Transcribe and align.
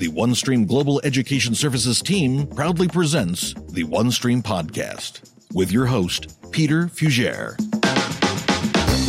the 0.00 0.08
OneStream 0.08 0.66
Global 0.66 0.98
Education 1.04 1.54
Services 1.54 2.00
team 2.00 2.46
proudly 2.46 2.88
presents 2.88 3.52
the 3.52 3.84
OneStream 3.84 4.42
Podcast 4.42 5.30
with 5.52 5.70
your 5.70 5.84
host, 5.84 6.38
Peter 6.52 6.86
Fugere. 6.86 7.54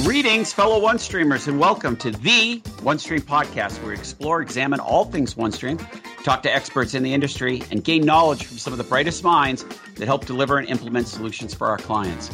Greetings, 0.03 0.51
fellow 0.51 0.81
OneStreamers, 0.81 1.47
and 1.47 1.57
welcome 1.57 1.95
to 1.95 2.11
the 2.11 2.59
OneStream 2.79 3.21
Podcast, 3.21 3.79
where 3.79 3.93
we 3.93 3.93
explore, 3.93 4.41
examine 4.41 4.81
all 4.81 5.05
things 5.05 5.35
OneStream, 5.35 5.79
talk 6.25 6.43
to 6.43 6.53
experts 6.53 6.93
in 6.93 7.03
the 7.03 7.13
industry, 7.13 7.63
and 7.71 7.85
gain 7.85 8.03
knowledge 8.03 8.43
from 8.43 8.57
some 8.57 8.73
of 8.73 8.77
the 8.77 8.83
brightest 8.83 9.23
minds 9.23 9.63
that 9.95 10.07
help 10.07 10.25
deliver 10.25 10.57
and 10.57 10.67
implement 10.67 11.07
solutions 11.07 11.53
for 11.53 11.67
our 11.67 11.77
clients. 11.77 12.29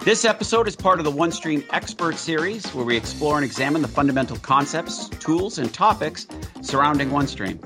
This 0.00 0.24
episode 0.24 0.66
is 0.66 0.74
part 0.74 0.98
of 0.98 1.04
the 1.04 1.12
OneStream 1.12 1.62
Expert 1.74 2.16
Series, 2.16 2.64
where 2.70 2.86
we 2.86 2.96
explore 2.96 3.36
and 3.36 3.44
examine 3.44 3.82
the 3.82 3.88
fundamental 3.88 4.38
concepts, 4.38 5.10
tools, 5.10 5.58
and 5.58 5.74
topics 5.74 6.26
surrounding 6.62 7.10
OneStream. 7.10 7.62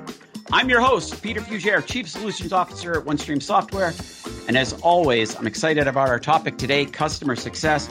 I'm 0.54 0.68
your 0.68 0.82
host, 0.82 1.22
Peter 1.22 1.40
Fugere, 1.40 1.84
Chief 1.86 2.06
Solutions 2.06 2.52
Officer 2.52 2.92
at 2.92 3.06
OneStream 3.06 3.42
Software. 3.42 3.94
And 4.46 4.58
as 4.58 4.74
always, 4.82 5.34
I'm 5.34 5.46
excited 5.46 5.88
about 5.88 6.10
our 6.10 6.18
topic 6.18 6.58
today 6.58 6.84
customer 6.84 7.36
success. 7.36 7.88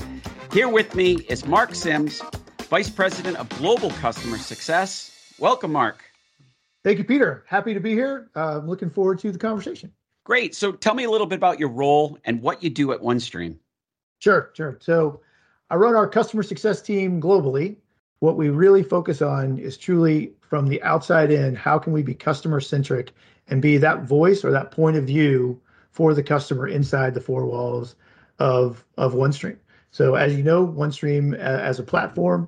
Here 0.53 0.69
with 0.69 0.93
me 0.93 1.13
is 1.27 1.43
Mark 1.47 1.73
Sims, 1.73 2.21
Vice 2.69 2.87
President 2.87 3.37
of 3.37 3.49
Global 3.49 3.89
Customer 3.89 4.37
Success. 4.37 5.33
Welcome, 5.39 5.71
Mark. 5.71 6.03
Thank 6.83 6.99
you, 6.99 7.03
Peter. 7.03 7.43
Happy 7.47 7.73
to 7.73 7.79
be 7.79 7.93
here. 7.93 8.29
Uh, 8.35 8.59
I'm 8.59 8.67
looking 8.67 8.91
forward 8.91 9.17
to 9.19 9.31
the 9.31 9.39
conversation. 9.39 9.91
Great. 10.23 10.53
So 10.53 10.71
tell 10.71 10.93
me 10.93 11.05
a 11.05 11.09
little 11.09 11.25
bit 11.25 11.37
about 11.37 11.59
your 11.59 11.69
role 11.69 12.19
and 12.25 12.43
what 12.43 12.61
you 12.61 12.69
do 12.69 12.91
at 12.91 12.99
OneStream. 12.99 13.57
Sure, 14.19 14.51
sure. 14.53 14.77
So 14.81 15.21
I 15.71 15.77
run 15.77 15.95
our 15.95 16.07
customer 16.07 16.43
success 16.43 16.79
team 16.79 17.19
globally. 17.19 17.77
What 18.21 18.37
we 18.37 18.49
really 18.49 18.83
focus 18.83 19.19
on 19.23 19.57
is 19.57 19.77
truly 19.77 20.33
from 20.41 20.67
the 20.67 20.81
outside 20.83 21.31
in, 21.31 21.55
how 21.55 21.79
can 21.79 21.91
we 21.91 22.03
be 22.03 22.13
customer 22.13 22.59
centric 22.59 23.13
and 23.47 23.63
be 23.63 23.77
that 23.77 24.03
voice 24.03 24.45
or 24.45 24.51
that 24.51 24.69
point 24.69 24.95
of 24.95 25.05
view 25.05 25.59
for 25.89 26.13
the 26.13 26.21
customer 26.21 26.67
inside 26.67 27.15
the 27.15 27.19
four 27.19 27.47
walls 27.47 27.95
of, 28.37 28.85
of 28.95 29.13
OneStream. 29.13 29.57
So 29.89 30.13
as 30.13 30.35
you 30.35 30.43
know, 30.43 30.67
OneStream 30.67 31.35
as 31.35 31.79
a 31.79 31.83
platform, 31.83 32.47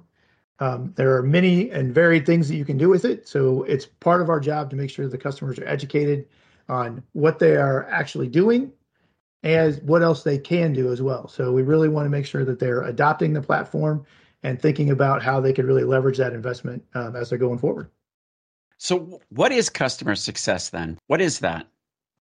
um, 0.59 0.93
there 0.95 1.17
are 1.17 1.23
many 1.23 1.71
and 1.71 1.91
varied 1.91 2.27
things 2.27 2.47
that 2.49 2.55
you 2.55 2.65
can 2.65 2.77
do 2.77 2.87
with 2.87 3.03
it. 3.03 3.27
So 3.27 3.63
it's 3.63 3.87
part 3.87 4.21
of 4.21 4.29
our 4.29 4.39
job 4.39 4.69
to 4.69 4.75
make 4.75 4.91
sure 4.91 5.07
the 5.07 5.17
customers 5.17 5.57
are 5.57 5.67
educated 5.67 6.27
on 6.69 7.01
what 7.13 7.39
they 7.39 7.55
are 7.55 7.89
actually 7.89 8.27
doing 8.27 8.71
as 9.41 9.81
what 9.81 10.03
else 10.03 10.21
they 10.21 10.37
can 10.37 10.71
do 10.71 10.91
as 10.91 11.01
well. 11.01 11.27
So 11.27 11.51
we 11.51 11.63
really 11.63 11.89
want 11.89 12.05
to 12.05 12.11
make 12.11 12.27
sure 12.27 12.45
that 12.45 12.59
they're 12.59 12.83
adopting 12.83 13.33
the 13.33 13.41
platform 13.41 14.05
and 14.43 14.61
thinking 14.61 14.89
about 14.89 15.23
how 15.23 15.39
they 15.39 15.53
could 15.53 15.65
really 15.65 15.83
leverage 15.83 16.17
that 16.17 16.33
investment 16.33 16.83
um, 16.93 17.15
as 17.15 17.29
they're 17.29 17.39
going 17.39 17.57
forward. 17.57 17.89
So, 18.77 19.21
what 19.29 19.51
is 19.51 19.69
customer 19.69 20.15
success 20.15 20.69
then? 20.69 20.97
What 21.07 21.21
is 21.21 21.39
that? 21.39 21.67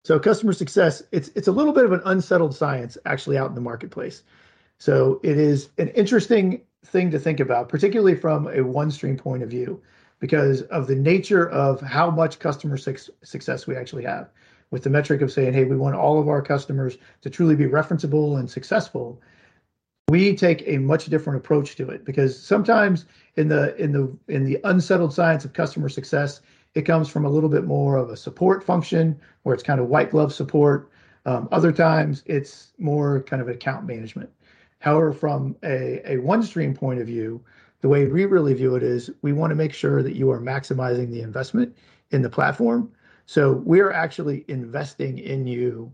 So, 0.05 0.19
customer 0.19 0.53
success 0.53 1.03
it's 1.13 1.29
it's 1.35 1.49
a 1.49 1.53
little 1.53 1.73
bit 1.73 1.85
of 1.85 1.93
an 1.93 2.01
unsettled 2.05 2.55
science 2.55 2.97
actually 3.05 3.37
out 3.37 3.49
in 3.49 3.55
the 3.55 3.61
marketplace. 3.61 4.23
So, 4.79 5.21
it 5.23 5.39
is 5.39 5.69
an 5.79 5.89
interesting 5.89 6.63
thing 6.85 7.11
to 7.11 7.19
think 7.19 7.41
about, 7.41 7.69
particularly 7.69 8.15
from 8.15 8.47
a 8.47 8.59
OneStream 8.59 9.19
point 9.19 9.43
of 9.43 9.51
view, 9.51 9.83
because 10.19 10.63
of 10.63 10.87
the 10.87 10.95
nature 10.95 11.49
of 11.51 11.81
how 11.81 12.11
much 12.11 12.39
customer 12.39 12.77
su- 12.77 13.13
success 13.23 13.67
we 13.67 13.77
actually 13.77 14.05
have. 14.05 14.31
With 14.71 14.83
the 14.83 14.91
metric 14.91 15.23
of 15.23 15.31
saying, 15.31 15.53
hey, 15.53 15.65
we 15.65 15.77
want 15.77 15.95
all 15.95 16.19
of 16.19 16.29
our 16.29 16.43
customers 16.43 16.99
to 17.21 17.31
truly 17.31 17.55
be 17.55 17.67
referenceable 17.67 18.39
and 18.39 18.51
successful 18.51 19.21
we 20.09 20.37
take 20.37 20.63
a 20.67 20.79
much 20.79 21.07
different 21.07 21.37
approach 21.37 21.75
to 21.75 21.91
it 21.91 22.05
because 22.05 22.41
sometimes 22.41 23.07
in 23.35 23.49
the 23.49 23.75
in 23.77 23.91
the 23.91 24.17
in 24.29 24.45
the 24.45 24.61
unsettled 24.63 25.13
science 25.13 25.45
of 25.45 25.53
customer 25.53 25.89
success 25.89 26.41
it 26.75 26.83
comes 26.83 27.09
from 27.09 27.25
a 27.25 27.29
little 27.29 27.49
bit 27.49 27.65
more 27.65 27.97
of 27.97 28.11
a 28.11 28.17
support 28.17 28.63
function 28.63 29.19
where 29.43 29.55
it's 29.55 29.65
kind 29.65 29.81
of 29.81 29.89
white 29.89 30.11
glove 30.11 30.33
support. 30.33 30.91
Um, 31.25 31.49
other 31.51 31.73
times 31.73 32.23
it's 32.27 32.73
more 32.79 33.23
kind 33.23 33.43
of 33.43 33.49
account 33.49 33.85
management. 33.85 34.31
However 34.79 35.13
from 35.13 35.57
a, 35.65 36.01
a 36.05 36.19
OneStream 36.19 36.77
point 36.77 37.01
of 37.01 37.07
view 37.09 37.43
the 37.81 37.89
way 37.89 38.07
we 38.07 38.27
really 38.27 38.55
view 38.55 38.77
it 38.77 38.85
is 38.85 39.11
we 39.23 39.33
want 39.33 39.51
to 39.51 39.57
make 39.57 39.75
sure 39.75 40.05
that 40.05 40.15
you 40.15 40.31
are 40.31 40.41
maximizing 40.41 41.11
the 41.11 41.21
investment 41.21 41.77
in 42.13 42.23
the 42.23 42.31
platform. 42.31 42.93
So 43.27 43.55
we're 43.65 43.91
actually 43.91 44.45
investing 44.47 45.19
in 45.19 45.49
you 45.49 45.93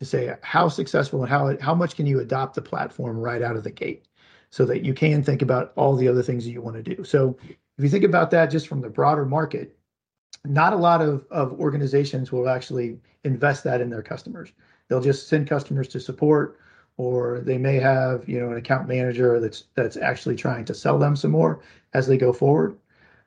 to 0.00 0.06
say 0.06 0.34
how 0.42 0.68
successful 0.68 1.22
and 1.22 1.30
how 1.30 1.56
how 1.58 1.74
much 1.74 1.94
can 1.94 2.06
you 2.06 2.20
adopt 2.20 2.54
the 2.54 2.62
platform 2.62 3.18
right 3.18 3.42
out 3.42 3.56
of 3.56 3.64
the 3.64 3.70
gate 3.70 4.06
so 4.50 4.64
that 4.64 4.84
you 4.84 4.92
can 4.92 5.22
think 5.22 5.42
about 5.42 5.72
all 5.76 5.94
the 5.94 6.08
other 6.08 6.22
things 6.22 6.44
that 6.44 6.50
you 6.50 6.60
want 6.60 6.76
to 6.76 6.82
do. 6.96 7.04
So 7.04 7.36
if 7.78 7.84
you 7.84 7.88
think 7.88 8.04
about 8.04 8.30
that 8.32 8.46
just 8.46 8.66
from 8.66 8.80
the 8.80 8.88
broader 8.88 9.24
market 9.24 9.76
not 10.44 10.72
a 10.72 10.76
lot 10.76 11.02
of, 11.02 11.26
of 11.30 11.58
organizations 11.60 12.32
will 12.32 12.48
actually 12.48 12.98
invest 13.24 13.62
that 13.64 13.80
in 13.80 13.90
their 13.90 14.02
customers. 14.02 14.52
They'll 14.88 15.02
just 15.02 15.28
send 15.28 15.48
customers 15.48 15.88
to 15.88 16.00
support 16.00 16.58
or 16.96 17.40
they 17.40 17.56
may 17.56 17.76
have 17.76 18.28
you 18.28 18.38
know 18.40 18.50
an 18.50 18.56
account 18.56 18.88
manager 18.88 19.40
that's 19.40 19.64
that's 19.74 19.96
actually 19.96 20.36
trying 20.36 20.64
to 20.66 20.74
sell 20.74 20.98
them 20.98 21.16
some 21.16 21.30
more 21.30 21.60
as 21.94 22.06
they 22.06 22.16
go 22.16 22.32
forward. 22.32 22.76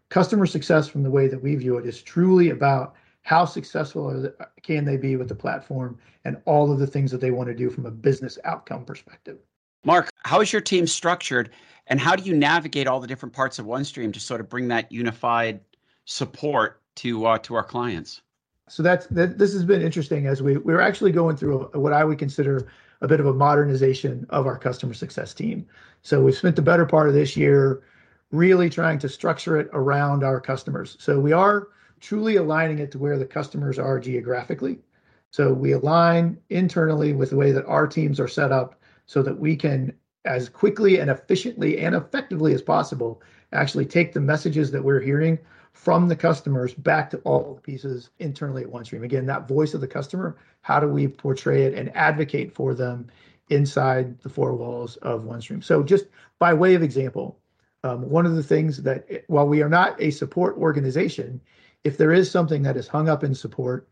Customer 0.10 0.46
success 0.46 0.88
from 0.88 1.04
the 1.04 1.10
way 1.10 1.28
that 1.28 1.42
we 1.42 1.56
view 1.56 1.78
it 1.78 1.86
is 1.86 2.02
truly 2.02 2.50
about 2.50 2.96
how 3.24 3.46
successful 3.46 4.30
can 4.62 4.86
they 4.86 4.98
be 4.98 5.16
with 5.16 5.30
the 5.30 5.36
platform 5.36 5.98
and 6.26 6.38
all 6.46 6.72
of 6.72 6.80
the 6.80 6.88
things 6.88 7.10
that 7.12 7.22
they 7.22 7.32
want 7.32 7.48
to 7.48 7.56
do 7.56 7.70
from 7.70 7.86
a 7.86 7.92
business 7.92 8.38
outcome 8.44 8.86
perspective. 8.86 9.40
Mark, 9.86 10.10
how 10.24 10.42
is 10.42 10.54
your 10.54 10.62
team 10.62 10.88
structured 10.88 11.50
and 11.88 12.00
how 12.00 12.16
do 12.16 12.24
you 12.24 12.36
navigate 12.36 12.88
all 12.88 13.00
the 13.00 13.08
different 13.08 13.34
parts 13.34 13.60
of 13.60 13.66
OneStream 13.66 14.14
to 14.14 14.20
sort 14.20 14.40
of 14.40 14.50
bring 14.50 14.68
that 14.70 14.92
unified 14.92 15.60
support 16.06 16.82
to 16.96 17.26
uh, 17.26 17.38
to 17.40 17.56
our 17.56 17.64
clients? 17.64 18.22
So 18.70 18.84
that's 18.84 19.08
that, 19.08 19.38
this 19.38 19.54
has 19.54 19.66
been 19.66 19.82
interesting 19.82 20.28
as 20.28 20.42
we 20.42 20.58
we're 20.58 20.80
actually 20.80 21.12
going 21.12 21.36
through 21.36 21.70
a, 21.74 21.80
what 21.80 21.92
I 21.92 22.06
would 22.06 22.18
consider 22.18 22.68
a 23.02 23.08
bit 23.08 23.20
of 23.20 23.26
a 23.26 23.34
modernization 23.34 24.26
of 24.30 24.48
our 24.48 24.58
customer 24.58 24.94
success 24.94 25.34
team. 25.34 25.66
So 26.02 26.22
we've 26.22 26.36
spent 26.36 26.56
the 26.56 26.62
better 26.62 26.86
part 26.86 27.10
of 27.10 27.14
this 27.14 27.36
year 27.36 27.84
really 28.32 28.70
trying 28.70 29.00
to 29.00 29.10
structure 29.10 29.58
it 29.58 29.70
around 29.74 30.24
our 30.24 30.40
customers. 30.40 30.96
So 31.00 31.20
we 31.20 31.34
are 31.34 31.68
truly 32.04 32.36
aligning 32.36 32.80
it 32.80 32.92
to 32.92 33.00
where 33.00 33.18
the 33.18 33.26
customers 33.26 33.80
are 33.80 33.98
geographically. 33.98 34.78
So 35.32 35.54
we 35.54 35.72
align 35.72 36.38
internally 36.50 37.14
with 37.14 37.30
the 37.30 37.38
way 37.38 37.54
that 37.54 37.66
our 37.66 37.88
teams 37.88 38.20
are 38.20 38.28
set 38.28 38.52
up 38.52 38.80
so 39.06 39.24
that 39.24 39.40
we 39.40 39.56
can, 39.56 39.94
as 40.26 40.50
quickly 40.50 41.00
and 41.00 41.10
efficiently 41.10 41.80
and 41.80 41.96
effectively 41.96 42.54
as 42.54 42.62
possible, 42.62 43.22
actually 43.54 43.86
take 43.86 44.12
the 44.12 44.20
messages 44.20 44.70
that 44.72 44.84
we're 44.84 45.00
hearing 45.00 45.40
from 45.72 46.10
the 46.10 46.16
customers 46.16 46.74
back 46.74 47.10
to 47.10 47.18
all 47.20 47.56
the 47.56 47.62
pieces 47.62 48.10
internally 48.20 48.64
at 48.64 48.70
OneStream. 48.70 49.04
Again, 49.04 49.26
that 49.28 49.48
voice 49.48 49.74
of 49.74 49.80
the 49.80 49.88
customer, 49.88 50.36
how 50.62 50.82
do 50.82 50.88
we 50.90 51.08
portray 51.08 51.64
it 51.64 51.74
and 51.74 51.96
advocate 51.96 52.54
for 52.54 52.74
them 52.74 53.08
inside 53.50 54.20
the 54.20 54.30
four 54.30 54.54
walls 54.56 54.98
of 54.98 55.24
OneStream? 55.24 55.64
So, 55.64 55.82
just 55.82 56.06
by 56.38 56.54
way 56.54 56.76
of 56.76 56.84
example, 56.84 57.40
um, 57.84 58.10
one 58.10 58.26
of 58.26 58.36
the 58.36 58.44
things 58.44 58.84
that, 58.84 59.24
while 59.28 59.48
we 59.48 59.62
are 59.62 59.70
not 59.70 60.00
a 60.02 60.12
support 60.12 60.58
organization, 60.58 61.42
if 61.84 61.98
there 61.98 62.12
is 62.12 62.30
something 62.32 62.64
that 62.64 62.78
is 62.78 62.88
hung 62.88 63.10
up 63.10 63.24
in 63.24 63.36
support 63.36 63.88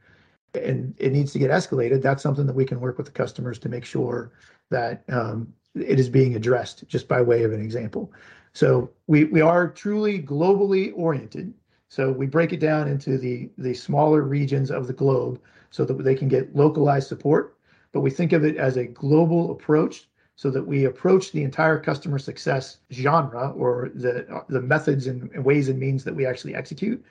and 0.54 0.94
it 0.98 1.12
needs 1.12 1.32
to 1.34 1.40
get 1.40 1.52
escalated, 1.52 2.02
that's 2.02 2.24
something 2.24 2.46
that 2.46 2.56
we 2.56 2.66
can 2.66 2.80
work 2.80 2.98
with 2.98 3.06
the 3.06 3.12
customers 3.12 3.60
to 3.60 3.70
make 3.70 3.86
sure 3.86 4.32
that 4.70 5.04
um, 5.10 5.54
it 5.76 6.00
is 6.00 6.10
being 6.10 6.36
addressed, 6.36 6.88
just 6.88 7.08
by 7.08 7.22
way 7.22 7.44
of 7.44 7.54
an 7.54 7.62
example. 7.62 8.12
So 8.54 8.90
we, 9.08 9.26
we 9.26 9.42
are 9.42 9.70
truly 9.70 10.22
globally 10.22 10.92
oriented. 10.96 11.54
So 11.90 12.12
we 12.12 12.26
break 12.26 12.54
it 12.54 12.60
down 12.60 12.88
into 12.88 13.18
the, 13.18 13.50
the 13.58 13.74
smaller 13.74 14.22
regions 14.22 14.72
of 14.72 14.88
the 14.88 14.94
globe 14.94 15.42
so 15.72 15.86
that 15.86 16.04
they 16.04 16.16
can 16.16 16.28
get 16.28 16.56
localized 16.56 17.08
support. 17.08 17.58
But 17.92 18.02
we 18.02 18.10
think 18.10 18.34
of 18.34 18.46
it 18.46 18.58
as 18.58 18.78
a 18.78 18.86
global 18.86 19.52
approach 19.52 20.08
so 20.36 20.50
that 20.50 20.66
we 20.66 20.86
approach 20.86 21.32
the 21.32 21.44
entire 21.44 21.80
customer 21.80 22.18
success 22.18 22.78
genre 22.92 23.52
or 23.52 23.92
the, 23.94 24.44
the 24.48 24.62
methods 24.62 25.08
and 25.08 25.32
ways 25.44 25.70
and 25.70 25.80
means 25.80 26.04
that 26.06 26.16
we 26.16 26.26
actually 26.26 26.56
execute 26.56 27.04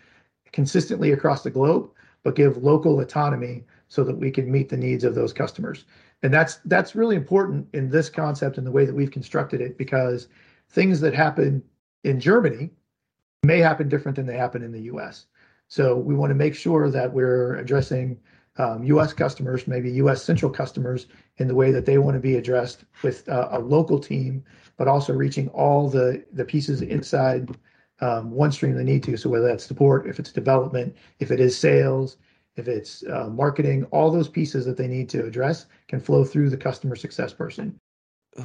consistently 0.53 1.13
across 1.13 1.43
the 1.43 1.51
globe, 1.51 1.91
but 2.23 2.37
give 2.37 2.63
local 2.63 3.01
autonomy 3.01 3.65
so 3.89 4.05
that 4.05 4.19
we 4.19 4.31
can 4.31 4.51
meet 4.51 4.69
the 4.69 4.77
needs 4.77 5.05
of 5.05 5.15
those 5.15 5.33
customers. 5.33 5.85
And 6.23 6.33
that's 6.33 6.57
that's 6.67 6.95
really 6.95 7.17
important 7.17 7.67
in 7.73 7.89
this 7.89 8.09
concept 8.09 8.59
and 8.59 8.67
the 8.67 8.71
way 8.71 8.85
that 8.85 8.95
we've 8.95 9.11
constructed 9.11 9.61
it 9.61 9.79
because 9.79 10.29
things 10.69 11.01
that 11.01 11.15
happen 11.15 11.63
in 12.05 12.21
Germany 12.21 12.71
may 13.43 13.59
happen 13.59 13.89
different 13.89 14.17
than 14.17 14.27
they 14.27 14.37
happen 14.37 14.63
in 14.63 14.73
the 14.73 14.83
US. 14.83 15.27
So 15.69 15.97
we 15.97 16.15
want 16.15 16.31
to 16.31 16.35
make 16.35 16.55
sure 16.55 16.91
that 16.91 17.13
we're 17.13 17.57
addressing 17.57 18.19
um, 18.57 18.85
US 18.85 19.13
customers, 19.13 19.67
maybe 19.67 19.91
US 19.93 20.23
central 20.23 20.51
customers, 20.51 21.07
in 21.39 21.49
the 21.49 21.55
way 21.55 21.71
that 21.71 21.87
they 21.87 21.99
want 21.99 22.17
to 22.17 22.21
be 22.21 22.37
addressed 22.37 22.85
with 23.03 23.27
uh, 23.29 23.49
a 23.53 23.59
local 23.59 23.99
team, 23.99 24.45
but 24.77 24.89
also 24.89 25.13
reaching 25.15 25.49
all 25.49 25.89
the, 25.89 26.25
the 26.33 26.45
pieces 26.45 26.83
inside 26.83 27.57
um, 28.01 28.33
OneStream 28.33 28.77
they 28.77 28.85
need 28.85 29.03
to. 29.05 29.17
So 29.17 29.29
whether 29.31 29.47
that's 29.47 29.65
support, 29.65 30.07
if 30.07 30.19
it's 30.19 30.33
development, 30.33 30.97
if 31.19 31.31
it 31.31 31.41
is 31.41 31.57
sales, 31.57 32.17
if 32.57 32.69
it's 32.69 33.05
uh, 33.05 33.29
marketing, 33.29 33.85
all 33.87 34.11
those 34.11 34.29
pieces 34.29 34.67
that 34.67 34.77
they 34.77 34.89
need 34.89 35.09
to 35.11 35.25
address 35.25 35.67
can 35.89 36.01
flow 36.01 36.25
through 36.25 36.51
the 36.51 36.57
customer 36.57 36.97
success 36.97 37.33
person. 37.33 37.79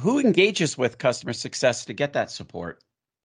Who 0.00 0.18
engages 0.18 0.76
with 0.76 0.98
customer 0.98 1.32
success 1.32 1.84
to 1.84 1.92
get 1.92 2.12
that 2.12 2.30
support? 2.30 2.80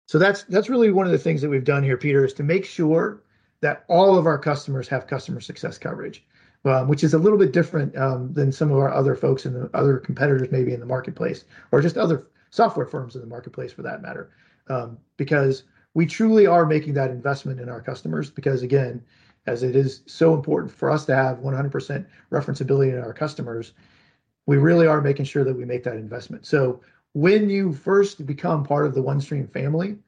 So 0.08 0.18
that's 0.18 0.42
that's 0.44 0.68
really 0.68 0.90
one 0.90 1.06
of 1.06 1.12
the 1.12 1.18
things 1.18 1.40
that 1.42 1.48
we've 1.48 1.64
done 1.64 1.84
here, 1.84 1.96
Peter, 1.96 2.24
is 2.24 2.32
to 2.34 2.42
make 2.42 2.64
sure 2.64 3.22
that 3.60 3.84
all 3.88 4.18
of 4.18 4.26
our 4.26 4.38
customers 4.38 4.88
have 4.88 5.06
customer 5.06 5.40
success 5.40 5.78
coverage, 5.78 6.24
um, 6.64 6.88
which 6.88 7.04
is 7.04 7.14
a 7.14 7.18
little 7.18 7.38
bit 7.38 7.52
different 7.52 7.96
um, 7.96 8.32
than 8.32 8.50
some 8.50 8.72
of 8.72 8.78
our 8.78 8.92
other 8.92 9.14
folks 9.14 9.44
and 9.44 9.54
the 9.54 9.70
other 9.74 9.98
competitors 9.98 10.48
maybe 10.50 10.72
in 10.72 10.80
the 10.80 10.86
marketplace, 10.86 11.44
or 11.70 11.80
just 11.80 11.96
other 11.96 12.26
software 12.50 12.86
firms 12.86 13.14
in 13.14 13.20
the 13.20 13.26
marketplace 13.26 13.72
for 13.72 13.82
that 13.82 14.02
matter. 14.02 14.30
Um, 14.68 14.98
because 15.16 15.64
we 15.94 16.06
truly 16.06 16.46
are 16.46 16.66
making 16.66 16.94
that 16.94 17.10
investment 17.10 17.60
in 17.60 17.68
our 17.68 17.80
customers. 17.80 18.30
Because 18.30 18.62
again, 18.62 19.02
as 19.46 19.62
it 19.62 19.74
is 19.74 20.02
so 20.06 20.34
important 20.34 20.72
for 20.72 20.90
us 20.90 21.04
to 21.06 21.14
have 21.14 21.38
100% 21.38 22.06
referenceability 22.30 22.92
in 22.92 22.98
our 22.98 23.12
customers, 23.12 23.72
we 24.46 24.56
really 24.56 24.86
are 24.86 25.00
making 25.00 25.24
sure 25.24 25.44
that 25.44 25.56
we 25.56 25.64
make 25.64 25.84
that 25.84 25.96
investment. 25.96 26.46
So 26.46 26.80
when 27.12 27.50
you 27.50 27.72
first 27.72 28.24
become 28.26 28.64
part 28.64 28.86
of 28.86 28.94
the 28.94 29.02
OneStream 29.02 29.50
family, 29.50 29.98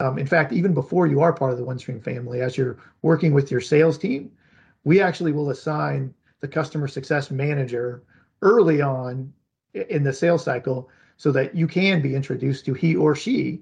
um, 0.00 0.18
in 0.18 0.26
fact, 0.26 0.52
even 0.52 0.72
before 0.74 1.06
you 1.06 1.20
are 1.20 1.32
part 1.32 1.52
of 1.52 1.58
the 1.58 1.64
OneStream 1.64 2.02
family, 2.02 2.40
as 2.40 2.56
you're 2.56 2.78
working 3.02 3.32
with 3.32 3.50
your 3.50 3.60
sales 3.60 3.98
team, 3.98 4.30
we 4.84 5.00
actually 5.00 5.32
will 5.32 5.50
assign 5.50 6.14
the 6.40 6.48
customer 6.48 6.88
success 6.88 7.30
manager 7.30 8.02
early 8.42 8.80
on 8.80 9.32
in 9.74 10.02
the 10.02 10.12
sales 10.12 10.42
cycle 10.42 10.88
so 11.16 11.30
that 11.30 11.54
you 11.54 11.66
can 11.66 12.00
be 12.00 12.14
introduced 12.14 12.64
to 12.64 12.72
he 12.72 12.96
or 12.96 13.14
she 13.14 13.60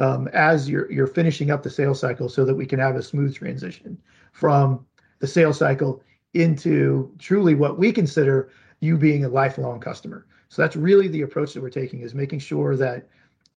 um, 0.00 0.28
as 0.32 0.68
you're 0.68 0.90
you're 0.90 1.06
finishing 1.06 1.50
up 1.50 1.62
the 1.62 1.70
sales 1.70 2.00
cycle 2.00 2.28
so 2.28 2.44
that 2.44 2.54
we 2.54 2.66
can 2.66 2.80
have 2.80 2.96
a 2.96 3.02
smooth 3.02 3.34
transition 3.34 3.96
from 4.32 4.84
the 5.20 5.26
sales 5.26 5.58
cycle 5.58 6.02
into 6.34 7.12
truly 7.18 7.54
what 7.54 7.78
we 7.78 7.92
consider 7.92 8.50
you 8.80 8.96
being 8.96 9.24
a 9.24 9.28
lifelong 9.28 9.78
customer. 9.78 10.26
So 10.48 10.62
that's 10.62 10.74
really 10.74 11.06
the 11.06 11.22
approach 11.22 11.52
that 11.52 11.62
we're 11.62 11.70
taking 11.70 12.00
is 12.00 12.14
making 12.14 12.38
sure 12.38 12.76
that 12.76 13.06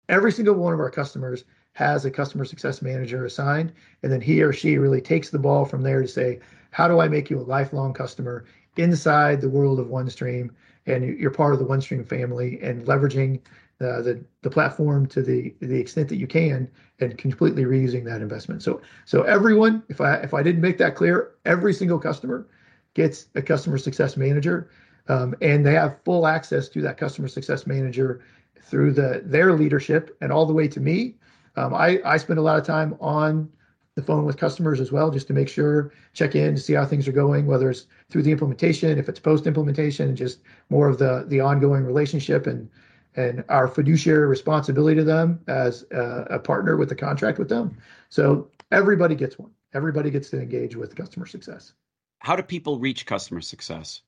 every 0.09 0.31
single 0.31 0.55
one 0.55 0.73
of 0.73 0.79
our 0.79 0.91
customers 0.91 1.45
has 1.73 2.05
a 2.05 2.11
customer 2.11 2.45
success 2.45 2.81
manager 2.81 3.25
assigned, 3.25 3.71
and 4.03 4.11
then 4.11 4.21
he 4.21 4.43
or 4.43 4.53
she 4.53 4.77
really 4.77 5.01
takes 5.01 5.29
the 5.29 5.39
ball 5.39 5.65
from 5.65 5.81
there 5.81 6.01
to 6.01 6.07
say, 6.07 6.39
how 6.71 6.87
do 6.87 6.99
I 6.99 7.07
make 7.07 7.29
you 7.29 7.39
a 7.39 7.41
lifelong 7.41 7.93
customer 7.93 8.45
inside 8.77 9.39
the 9.39 9.49
world 9.49 9.79
of 9.79 9.87
OneStream? 9.87 10.49
And 10.85 11.17
you're 11.17 11.31
part 11.31 11.53
of 11.53 11.59
the 11.59 11.65
OneStream 11.65 12.05
family 12.05 12.59
and 12.61 12.83
leveraging 12.83 13.39
uh, 13.83 14.01
the 14.01 14.23
the 14.41 14.49
platform 14.49 15.05
to 15.07 15.21
the 15.21 15.53
the 15.59 15.79
extent 15.79 16.09
that 16.09 16.17
you 16.17 16.27
can 16.27 16.69
and 16.99 17.17
completely 17.17 17.63
reusing 17.65 18.05
that 18.05 18.21
investment. 18.21 18.63
So 18.63 18.81
so 19.05 19.23
everyone, 19.23 19.83
if 19.89 20.01
I 20.01 20.15
if 20.17 20.33
I 20.33 20.43
didn't 20.43 20.61
make 20.61 20.77
that 20.79 20.95
clear, 20.95 21.31
every 21.45 21.73
single 21.73 21.99
customer 21.99 22.47
gets 22.93 23.27
a 23.35 23.41
customer 23.41 23.77
success 23.77 24.17
manager, 24.17 24.69
um, 25.07 25.35
and 25.41 25.65
they 25.65 25.73
have 25.73 25.97
full 26.05 26.27
access 26.27 26.69
to 26.69 26.81
that 26.81 26.97
customer 26.97 27.27
success 27.27 27.67
manager 27.67 28.23
through 28.61 28.93
the 28.93 29.21
their 29.25 29.53
leadership 29.53 30.15
and 30.21 30.31
all 30.31 30.45
the 30.45 30.53
way 30.53 30.67
to 30.67 30.79
me 30.79 31.15
um, 31.55 31.73
I, 31.73 31.99
I 32.05 32.17
spend 32.17 32.39
a 32.39 32.41
lot 32.41 32.57
of 32.57 32.65
time 32.65 32.95
on 32.99 33.49
the 33.95 34.01
phone 34.01 34.25
with 34.25 34.37
customers 34.37 34.79
as 34.79 34.91
well, 34.91 35.11
just 35.11 35.27
to 35.27 35.33
make 35.33 35.47
sure, 35.47 35.93
check 36.13 36.35
in 36.35 36.55
to 36.55 36.61
see 36.61 36.73
how 36.73 36.85
things 36.85 37.07
are 37.07 37.11
going, 37.11 37.45
whether 37.45 37.69
it's 37.69 37.85
through 38.09 38.23
the 38.23 38.31
implementation, 38.31 38.97
if 38.97 39.07
it's 39.07 39.19
post 39.19 39.45
implementation, 39.45 40.15
just 40.15 40.39
more 40.69 40.87
of 40.87 40.97
the 40.97 41.25
the 41.27 41.39
ongoing 41.39 41.83
relationship 41.85 42.47
and 42.47 42.69
and 43.15 43.43
our 43.49 43.67
fiduciary 43.67 44.27
responsibility 44.27 44.95
to 44.95 45.03
them 45.03 45.39
as 45.47 45.85
a, 45.91 46.27
a 46.31 46.39
partner 46.39 46.77
with 46.77 46.89
the 46.89 46.95
contract 46.95 47.37
with 47.39 47.49
them. 47.49 47.77
So 48.09 48.49
everybody 48.71 49.15
gets 49.15 49.37
one. 49.37 49.51
Everybody 49.73 50.11
gets 50.11 50.29
to 50.31 50.41
engage 50.41 50.75
with 50.75 50.95
customer 50.95 51.25
success. 51.25 51.73
How 52.19 52.35
do 52.35 52.43
people 52.43 52.79
reach 52.79 53.05
customer 53.05 53.41
success? 53.41 54.01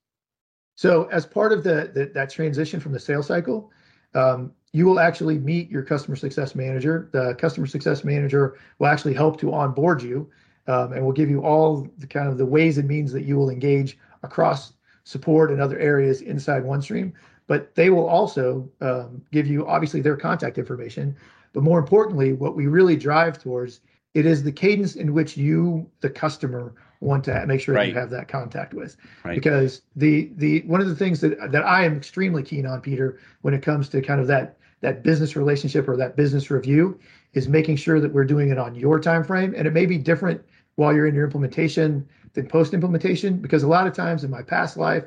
So 0.75 1.05
as 1.05 1.25
part 1.25 1.51
of 1.51 1.63
the, 1.63 1.91
the 1.93 2.11
that 2.13 2.29
transition 2.29 2.79
from 2.79 2.91
the 2.91 2.99
sales 2.99 3.27
cycle, 3.27 3.71
um, 4.13 4.51
you 4.73 4.85
will 4.85 4.99
actually 4.99 5.37
meet 5.37 5.69
your 5.69 5.83
customer 5.83 6.15
success 6.15 6.53
manager. 6.55 7.09
The 7.13 7.35
customer 7.35 7.67
success 7.67 8.03
manager 8.03 8.57
will 8.79 8.87
actually 8.87 9.13
help 9.13 9.39
to 9.39 9.53
onboard 9.53 10.01
you 10.01 10.29
um, 10.67 10.93
and 10.93 11.05
will 11.05 11.13
give 11.13 11.29
you 11.29 11.41
all 11.41 11.87
the 11.97 12.07
kind 12.07 12.27
of 12.27 12.37
the 12.37 12.45
ways 12.45 12.77
and 12.77 12.87
means 12.87 13.11
that 13.13 13.23
you 13.23 13.37
will 13.37 13.49
engage 13.49 13.97
across 14.23 14.73
support 15.03 15.51
and 15.51 15.61
other 15.61 15.79
areas 15.79 16.21
inside 16.21 16.63
OneStream. 16.63 17.13
But 17.47 17.75
they 17.75 17.89
will 17.89 18.07
also 18.07 18.69
um, 18.81 19.21
give 19.31 19.47
you 19.47 19.67
obviously 19.67 20.01
their 20.01 20.17
contact 20.17 20.57
information. 20.57 21.15
But 21.53 21.63
more 21.63 21.79
importantly, 21.79 22.33
what 22.33 22.55
we 22.55 22.67
really 22.67 22.95
drive 22.95 23.41
towards 23.41 23.81
it 24.13 24.25
is 24.25 24.43
the 24.43 24.51
cadence 24.51 24.95
in 24.95 25.13
which 25.13 25.37
you, 25.37 25.89
the 25.99 26.09
customer, 26.09 26.73
want 27.01 27.23
to 27.25 27.45
make 27.45 27.61
sure 27.61 27.75
right. 27.75 27.83
that 27.83 27.89
you 27.89 27.99
have 27.99 28.09
that 28.09 28.27
contact 28.27 28.73
with. 28.73 28.97
Right. 29.23 29.35
Because 29.35 29.81
the 29.95 30.31
the 30.37 30.61
one 30.61 30.81
of 30.81 30.87
the 30.87 30.95
things 30.95 31.21
that 31.21 31.51
that 31.51 31.65
I 31.65 31.83
am 31.83 31.95
extremely 31.97 32.41
keen 32.41 32.65
on, 32.65 32.81
Peter, 32.81 33.19
when 33.41 33.53
it 33.53 33.61
comes 33.61 33.89
to 33.89 34.01
kind 34.01 34.19
of 34.19 34.27
that 34.27 34.57
that 34.81 35.03
business 35.03 35.35
relationship 35.35 35.87
or 35.87 35.97
that 35.97 36.15
business 36.15 36.51
review 36.51 36.99
is 37.33 37.47
making 37.47 37.75
sure 37.75 37.99
that 37.99 38.13
we're 38.13 38.25
doing 38.25 38.49
it 38.49 38.57
on 38.57 38.75
your 38.75 38.99
time 38.99 39.23
frame 39.23 39.53
and 39.57 39.67
it 39.67 39.73
may 39.73 39.85
be 39.85 39.97
different 39.97 40.41
while 40.75 40.93
you're 40.93 41.07
in 41.07 41.15
your 41.15 41.25
implementation 41.25 42.07
than 42.33 42.47
post 42.47 42.73
implementation 42.73 43.37
because 43.37 43.63
a 43.63 43.67
lot 43.67 43.87
of 43.87 43.93
times 43.93 44.23
in 44.23 44.29
my 44.29 44.41
past 44.41 44.77
life 44.77 45.05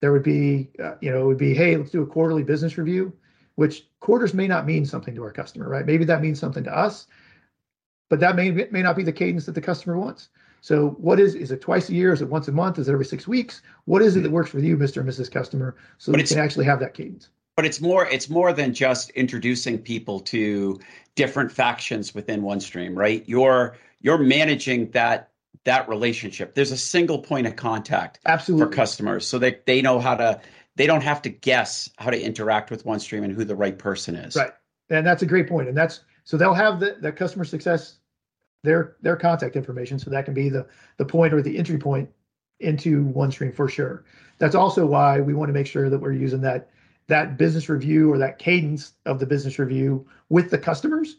there 0.00 0.12
would 0.12 0.22
be 0.22 0.70
uh, 0.82 0.94
you 1.00 1.10
know 1.10 1.22
it 1.22 1.26
would 1.26 1.38
be 1.38 1.54
hey 1.54 1.76
let's 1.76 1.90
do 1.90 2.02
a 2.02 2.06
quarterly 2.06 2.42
business 2.42 2.78
review 2.78 3.12
which 3.56 3.86
quarters 4.00 4.32
may 4.32 4.48
not 4.48 4.66
mean 4.66 4.86
something 4.86 5.14
to 5.14 5.22
our 5.22 5.32
customer 5.32 5.68
right? 5.68 5.86
Maybe 5.86 6.04
that 6.04 6.22
means 6.22 6.38
something 6.38 6.64
to 6.64 6.76
us 6.76 7.06
but 8.10 8.20
that 8.20 8.36
may 8.36 8.50
may 8.50 8.82
not 8.82 8.96
be 8.96 9.02
the 9.02 9.12
cadence 9.12 9.46
that 9.46 9.54
the 9.54 9.60
customer 9.60 9.96
wants. 9.96 10.28
So 10.60 10.90
what 10.98 11.18
is 11.18 11.34
is 11.34 11.52
it 11.52 11.62
twice 11.62 11.88
a 11.88 11.94
year? 11.94 12.12
Is 12.12 12.20
it 12.20 12.28
once 12.28 12.48
a 12.48 12.52
month? 12.52 12.78
Is 12.78 12.88
it 12.88 12.92
every 12.92 13.06
six 13.06 13.26
weeks? 13.26 13.62
What 13.86 14.02
is 14.02 14.16
it 14.16 14.22
that 14.24 14.30
works 14.30 14.50
for 14.50 14.58
you 14.58 14.76
mr 14.76 15.00
and 15.00 15.08
mrs 15.08 15.30
customer 15.30 15.76
so 15.96 16.12
but 16.12 16.18
that 16.18 16.30
you 16.30 16.36
can 16.36 16.44
actually 16.44 16.66
have 16.66 16.80
that 16.80 16.92
cadence? 16.92 17.30
But 17.56 17.64
it's 17.64 17.80
more 17.80 18.06
it's 18.06 18.28
more 18.28 18.52
than 18.52 18.74
just 18.74 19.10
introducing 19.10 19.78
people 19.78 20.20
to 20.20 20.78
different 21.14 21.50
factions 21.50 22.14
within 22.14 22.42
OneStream, 22.42 22.96
right? 22.96 23.24
You're 23.26 23.76
you're 24.00 24.18
managing 24.18 24.90
that 24.90 25.29
that 25.64 25.88
relationship. 25.88 26.54
There's 26.54 26.72
a 26.72 26.76
single 26.76 27.18
point 27.18 27.46
of 27.46 27.56
contact 27.56 28.18
Absolutely. 28.24 28.66
for 28.66 28.72
customers 28.72 29.26
so 29.26 29.38
that 29.38 29.66
they 29.66 29.82
know 29.82 29.98
how 29.98 30.16
to 30.16 30.40
they 30.76 30.86
don't 30.86 31.02
have 31.02 31.20
to 31.22 31.28
guess 31.28 31.90
how 31.98 32.10
to 32.10 32.20
interact 32.20 32.70
with 32.70 32.84
OneStream 32.84 33.24
and 33.24 33.32
who 33.32 33.44
the 33.44 33.56
right 33.56 33.78
person 33.78 34.14
is. 34.14 34.36
Right. 34.36 34.52
And 34.88 35.06
that's 35.06 35.22
a 35.22 35.26
great 35.26 35.48
point. 35.48 35.68
And 35.68 35.76
that's 35.76 36.00
so 36.24 36.36
they'll 36.36 36.54
have 36.54 36.80
the, 36.80 36.96
the 37.00 37.12
customer 37.12 37.44
success 37.44 37.98
their 38.62 38.96
their 39.02 39.16
contact 39.16 39.56
information. 39.56 39.98
So 39.98 40.10
that 40.10 40.24
can 40.24 40.34
be 40.34 40.48
the 40.48 40.66
the 40.96 41.04
point 41.04 41.34
or 41.34 41.42
the 41.42 41.56
entry 41.58 41.78
point 41.78 42.08
into 42.60 43.04
OneStream 43.06 43.54
for 43.54 43.68
sure. 43.68 44.04
That's 44.38 44.54
also 44.54 44.86
why 44.86 45.20
we 45.20 45.34
want 45.34 45.48
to 45.48 45.52
make 45.52 45.66
sure 45.66 45.90
that 45.90 45.98
we're 45.98 46.12
using 46.12 46.40
that 46.42 46.70
that 47.08 47.36
business 47.36 47.68
review 47.68 48.12
or 48.12 48.18
that 48.18 48.38
cadence 48.38 48.92
of 49.04 49.18
the 49.18 49.26
business 49.26 49.58
review 49.58 50.06
with 50.28 50.50
the 50.50 50.58
customers 50.58 51.16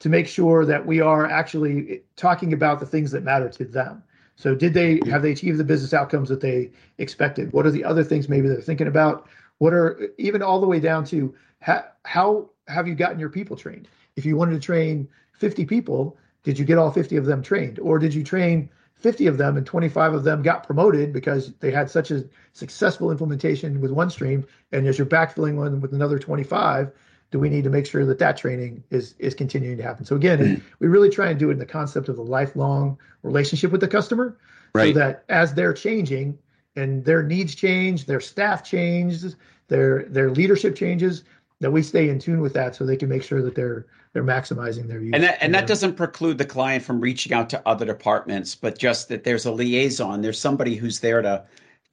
to 0.00 0.08
make 0.08 0.26
sure 0.26 0.64
that 0.64 0.86
we 0.86 1.00
are 1.00 1.26
actually 1.26 2.02
talking 2.16 2.52
about 2.52 2.80
the 2.80 2.86
things 2.86 3.10
that 3.10 3.24
matter 3.24 3.48
to 3.48 3.64
them. 3.64 4.02
So 4.36 4.54
did 4.54 4.72
they 4.72 5.00
have 5.10 5.22
they 5.22 5.32
achieved 5.32 5.58
the 5.58 5.64
business 5.64 5.92
outcomes 5.92 6.28
that 6.28 6.40
they 6.40 6.70
expected? 6.98 7.52
What 7.52 7.66
are 7.66 7.72
the 7.72 7.84
other 7.84 8.04
things 8.04 8.28
maybe 8.28 8.48
they're 8.48 8.60
thinking 8.60 8.86
about? 8.86 9.28
What 9.58 9.72
are 9.72 10.10
even 10.18 10.42
all 10.42 10.60
the 10.60 10.66
way 10.66 10.78
down 10.78 11.04
to 11.06 11.34
how, 11.60 11.84
how 12.04 12.50
have 12.68 12.86
you 12.86 12.94
gotten 12.94 13.18
your 13.18 13.30
people 13.30 13.56
trained? 13.56 13.88
If 14.14 14.24
you 14.24 14.36
wanted 14.36 14.52
to 14.52 14.60
train 14.60 15.08
50 15.32 15.64
people, 15.64 16.16
did 16.44 16.58
you 16.58 16.64
get 16.64 16.78
all 16.78 16.92
50 16.92 17.16
of 17.16 17.26
them 17.26 17.42
trained? 17.42 17.80
Or 17.80 17.98
did 17.98 18.14
you 18.14 18.22
train 18.22 18.70
50 18.94 19.26
of 19.26 19.38
them 19.38 19.56
and 19.56 19.66
25 19.66 20.14
of 20.14 20.24
them 20.24 20.42
got 20.42 20.64
promoted 20.64 21.12
because 21.12 21.52
they 21.60 21.70
had 21.70 21.90
such 21.90 22.10
a 22.10 22.24
successful 22.52 23.10
implementation 23.10 23.80
with 23.80 23.90
OneStream 23.92 24.46
And 24.72 24.86
as 24.86 24.98
you're 24.98 25.06
backfilling 25.06 25.56
one 25.56 25.80
with 25.80 25.92
another 25.92 26.18
25, 26.18 26.90
do 27.30 27.38
we 27.38 27.48
need 27.48 27.64
to 27.64 27.70
make 27.70 27.86
sure 27.86 28.06
that 28.06 28.18
that 28.18 28.36
training 28.36 28.82
is 28.90 29.14
is 29.18 29.34
continuing 29.34 29.76
to 29.76 29.82
happen? 29.82 30.04
So 30.04 30.16
again, 30.16 30.38
mm. 30.38 30.62
we 30.78 30.88
really 30.88 31.10
try 31.10 31.28
and 31.28 31.38
do 31.38 31.50
it 31.50 31.52
in 31.52 31.58
the 31.58 31.66
concept 31.66 32.08
of 32.08 32.18
a 32.18 32.22
lifelong 32.22 32.98
relationship 33.22 33.70
with 33.70 33.80
the 33.80 33.88
customer, 33.88 34.38
right. 34.74 34.94
so 34.94 34.98
that 34.98 35.24
as 35.28 35.54
they're 35.54 35.74
changing 35.74 36.38
and 36.76 37.04
their 37.04 37.22
needs 37.22 37.54
change, 37.54 38.06
their 38.06 38.20
staff 38.20 38.64
changes, 38.64 39.36
their 39.68 40.04
their 40.04 40.30
leadership 40.30 40.74
changes, 40.74 41.24
that 41.60 41.70
we 41.70 41.82
stay 41.82 42.08
in 42.08 42.18
tune 42.18 42.40
with 42.40 42.54
that 42.54 42.74
so 42.74 42.84
they 42.86 42.96
can 42.96 43.08
make 43.08 43.22
sure 43.22 43.42
that 43.42 43.54
they're 43.54 43.86
they're 44.12 44.24
maximizing 44.24 44.88
their 44.88 45.00
use. 45.00 45.12
And 45.12 45.22
that 45.24 45.38
and 45.42 45.54
that 45.54 45.66
doesn't 45.66 45.94
preclude 45.94 46.38
the 46.38 46.46
client 46.46 46.82
from 46.82 47.00
reaching 47.00 47.32
out 47.32 47.50
to 47.50 47.62
other 47.66 47.84
departments, 47.84 48.54
but 48.54 48.78
just 48.78 49.08
that 49.08 49.24
there's 49.24 49.44
a 49.44 49.52
liaison. 49.52 50.22
There's 50.22 50.40
somebody 50.40 50.76
who's 50.76 51.00
there 51.00 51.20
to 51.20 51.44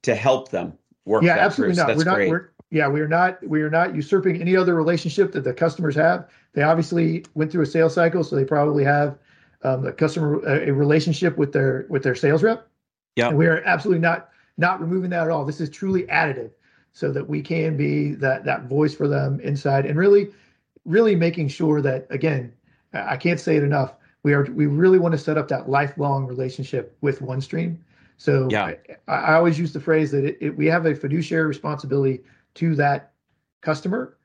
to 0.02 0.14
help 0.14 0.50
them 0.50 0.72
work. 1.04 1.24
Yeah, 1.24 1.36
absolutely 1.38 1.74
through. 1.74 1.82
not. 1.82 1.88
That's 1.88 1.98
we're 1.98 2.10
not. 2.10 2.14
great. 2.14 2.30
We're, 2.30 2.50
yeah, 2.70 2.88
we 2.88 3.00
are 3.00 3.08
not. 3.08 3.38
We 3.46 3.62
are 3.62 3.70
not 3.70 3.94
usurping 3.94 4.40
any 4.40 4.56
other 4.56 4.74
relationship 4.74 5.32
that 5.32 5.44
the 5.44 5.54
customers 5.54 5.94
have. 5.94 6.28
They 6.52 6.62
obviously 6.62 7.24
went 7.34 7.52
through 7.52 7.62
a 7.62 7.66
sales 7.66 7.94
cycle, 7.94 8.24
so 8.24 8.34
they 8.34 8.44
probably 8.44 8.82
have 8.84 9.18
um, 9.62 9.86
a 9.86 9.92
customer 9.92 10.42
a, 10.44 10.72
relationship 10.72 11.36
with 11.36 11.52
their 11.52 11.86
with 11.88 12.02
their 12.02 12.14
sales 12.14 12.42
rep. 12.42 12.66
Yeah, 13.14 13.32
we 13.32 13.46
are 13.46 13.62
absolutely 13.64 14.00
not 14.00 14.30
not 14.56 14.80
removing 14.80 15.10
that 15.10 15.24
at 15.24 15.30
all. 15.30 15.44
This 15.44 15.60
is 15.60 15.70
truly 15.70 16.04
additive, 16.04 16.50
so 16.92 17.12
that 17.12 17.28
we 17.28 17.40
can 17.40 17.76
be 17.76 18.12
that 18.14 18.44
that 18.44 18.64
voice 18.64 18.94
for 18.94 19.06
them 19.06 19.38
inside 19.40 19.86
and 19.86 19.96
really 19.96 20.28
really 20.84 21.14
making 21.14 21.48
sure 21.48 21.80
that 21.82 22.06
again, 22.10 22.52
I 22.92 23.16
can't 23.16 23.38
say 23.38 23.56
it 23.56 23.62
enough. 23.62 23.94
We 24.24 24.34
are 24.34 24.44
we 24.44 24.66
really 24.66 24.98
want 24.98 25.12
to 25.12 25.18
set 25.18 25.38
up 25.38 25.46
that 25.48 25.68
lifelong 25.68 26.26
relationship 26.26 26.96
with 27.00 27.20
OneStream. 27.20 27.76
So 28.18 28.48
yeah. 28.50 28.72
I, 29.06 29.12
I 29.12 29.34
always 29.34 29.58
use 29.58 29.72
the 29.72 29.80
phrase 29.80 30.10
that 30.10 30.24
it, 30.24 30.38
it, 30.40 30.56
we 30.56 30.66
have 30.66 30.86
a 30.86 30.94
fiduciary 30.94 31.46
responsibility 31.46 32.22
to 32.56 32.74
that 32.76 33.12
customer 33.60 34.16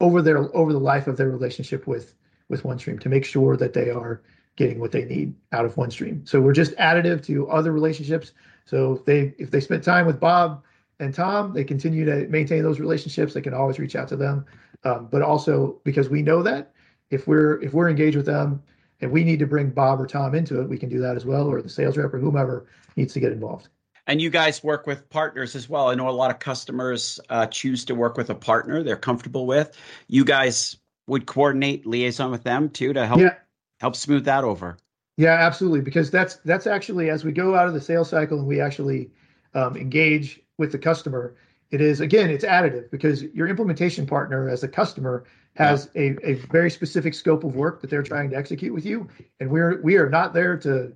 over 0.00 0.22
their 0.22 0.54
over 0.56 0.72
the 0.72 0.80
life 0.80 1.06
of 1.06 1.16
their 1.16 1.30
relationship 1.30 1.86
with 1.86 2.14
with 2.48 2.62
OneStream 2.62 3.00
to 3.00 3.08
make 3.08 3.24
sure 3.24 3.56
that 3.56 3.72
they 3.72 3.90
are 3.90 4.22
getting 4.56 4.78
what 4.78 4.92
they 4.92 5.04
need 5.04 5.34
out 5.52 5.64
of 5.64 5.74
OneStream. 5.76 6.28
So 6.28 6.40
we're 6.40 6.52
just 6.52 6.76
additive 6.76 7.24
to 7.26 7.48
other 7.48 7.72
relationships. 7.72 8.32
So 8.66 8.92
if 8.94 9.04
they 9.04 9.34
if 9.38 9.50
they 9.50 9.60
spent 9.60 9.82
time 9.82 10.06
with 10.06 10.20
Bob 10.20 10.62
and 11.00 11.14
Tom, 11.14 11.52
they 11.52 11.64
continue 11.64 12.04
to 12.04 12.28
maintain 12.28 12.62
those 12.62 12.80
relationships. 12.80 13.34
They 13.34 13.40
can 13.40 13.54
always 13.54 13.78
reach 13.78 13.96
out 13.96 14.08
to 14.08 14.16
them. 14.16 14.44
Um, 14.84 15.08
but 15.10 15.22
also 15.22 15.80
because 15.84 16.08
we 16.08 16.22
know 16.22 16.42
that 16.42 16.72
if 17.10 17.26
we're 17.26 17.62
if 17.62 17.72
we're 17.72 17.88
engaged 17.88 18.16
with 18.16 18.26
them 18.26 18.62
and 19.00 19.10
we 19.10 19.24
need 19.24 19.38
to 19.38 19.46
bring 19.46 19.70
Bob 19.70 20.00
or 20.00 20.06
Tom 20.06 20.34
into 20.34 20.60
it, 20.60 20.68
we 20.68 20.78
can 20.78 20.88
do 20.88 21.00
that 21.00 21.16
as 21.16 21.24
well, 21.24 21.46
or 21.48 21.62
the 21.62 21.68
sales 21.68 21.96
rep 21.96 22.12
or 22.12 22.18
whomever 22.18 22.66
needs 22.96 23.12
to 23.14 23.20
get 23.20 23.32
involved. 23.32 23.68
And 24.06 24.20
you 24.20 24.30
guys 24.30 24.64
work 24.64 24.86
with 24.86 25.08
partners 25.10 25.54
as 25.54 25.68
well. 25.68 25.88
I 25.88 25.94
know 25.94 26.08
a 26.08 26.10
lot 26.10 26.30
of 26.30 26.40
customers 26.40 27.20
uh, 27.28 27.46
choose 27.46 27.84
to 27.84 27.94
work 27.94 28.16
with 28.16 28.30
a 28.30 28.34
partner 28.34 28.82
they're 28.82 28.96
comfortable 28.96 29.46
with. 29.46 29.76
You 30.08 30.24
guys 30.24 30.76
would 31.06 31.26
coordinate 31.26 31.86
liaison 31.86 32.30
with 32.30 32.42
them 32.42 32.68
too 32.68 32.92
to 32.92 33.06
help 33.06 33.20
yeah. 33.20 33.34
help 33.80 33.96
smooth 33.96 34.24
that 34.24 34.44
over. 34.44 34.76
Yeah, 35.16 35.34
absolutely. 35.34 35.82
Because 35.82 36.10
that's 36.10 36.36
that's 36.44 36.66
actually 36.66 37.10
as 37.10 37.24
we 37.24 37.32
go 37.32 37.54
out 37.54 37.68
of 37.68 37.74
the 37.74 37.80
sales 37.80 38.08
cycle 38.08 38.38
and 38.38 38.46
we 38.46 38.60
actually 38.60 39.10
um, 39.54 39.76
engage 39.76 40.40
with 40.58 40.72
the 40.72 40.78
customer, 40.78 41.36
it 41.70 41.80
is 41.80 42.00
again 42.00 42.30
it's 42.30 42.44
additive 42.44 42.90
because 42.90 43.22
your 43.22 43.46
implementation 43.46 44.06
partner 44.06 44.48
as 44.48 44.62
a 44.62 44.68
customer 44.68 45.24
has 45.54 45.90
yeah. 45.94 46.12
a, 46.22 46.30
a 46.30 46.34
very 46.50 46.70
specific 46.70 47.12
scope 47.14 47.44
of 47.44 47.54
work 47.54 47.80
that 47.82 47.90
they're 47.90 48.02
trying 48.02 48.30
to 48.30 48.36
execute 48.36 48.72
with 48.72 48.86
you, 48.86 49.08
and 49.38 49.50
we're 49.50 49.80
we 49.82 49.96
are 49.96 50.08
not 50.08 50.32
there 50.32 50.56
to 50.56 50.92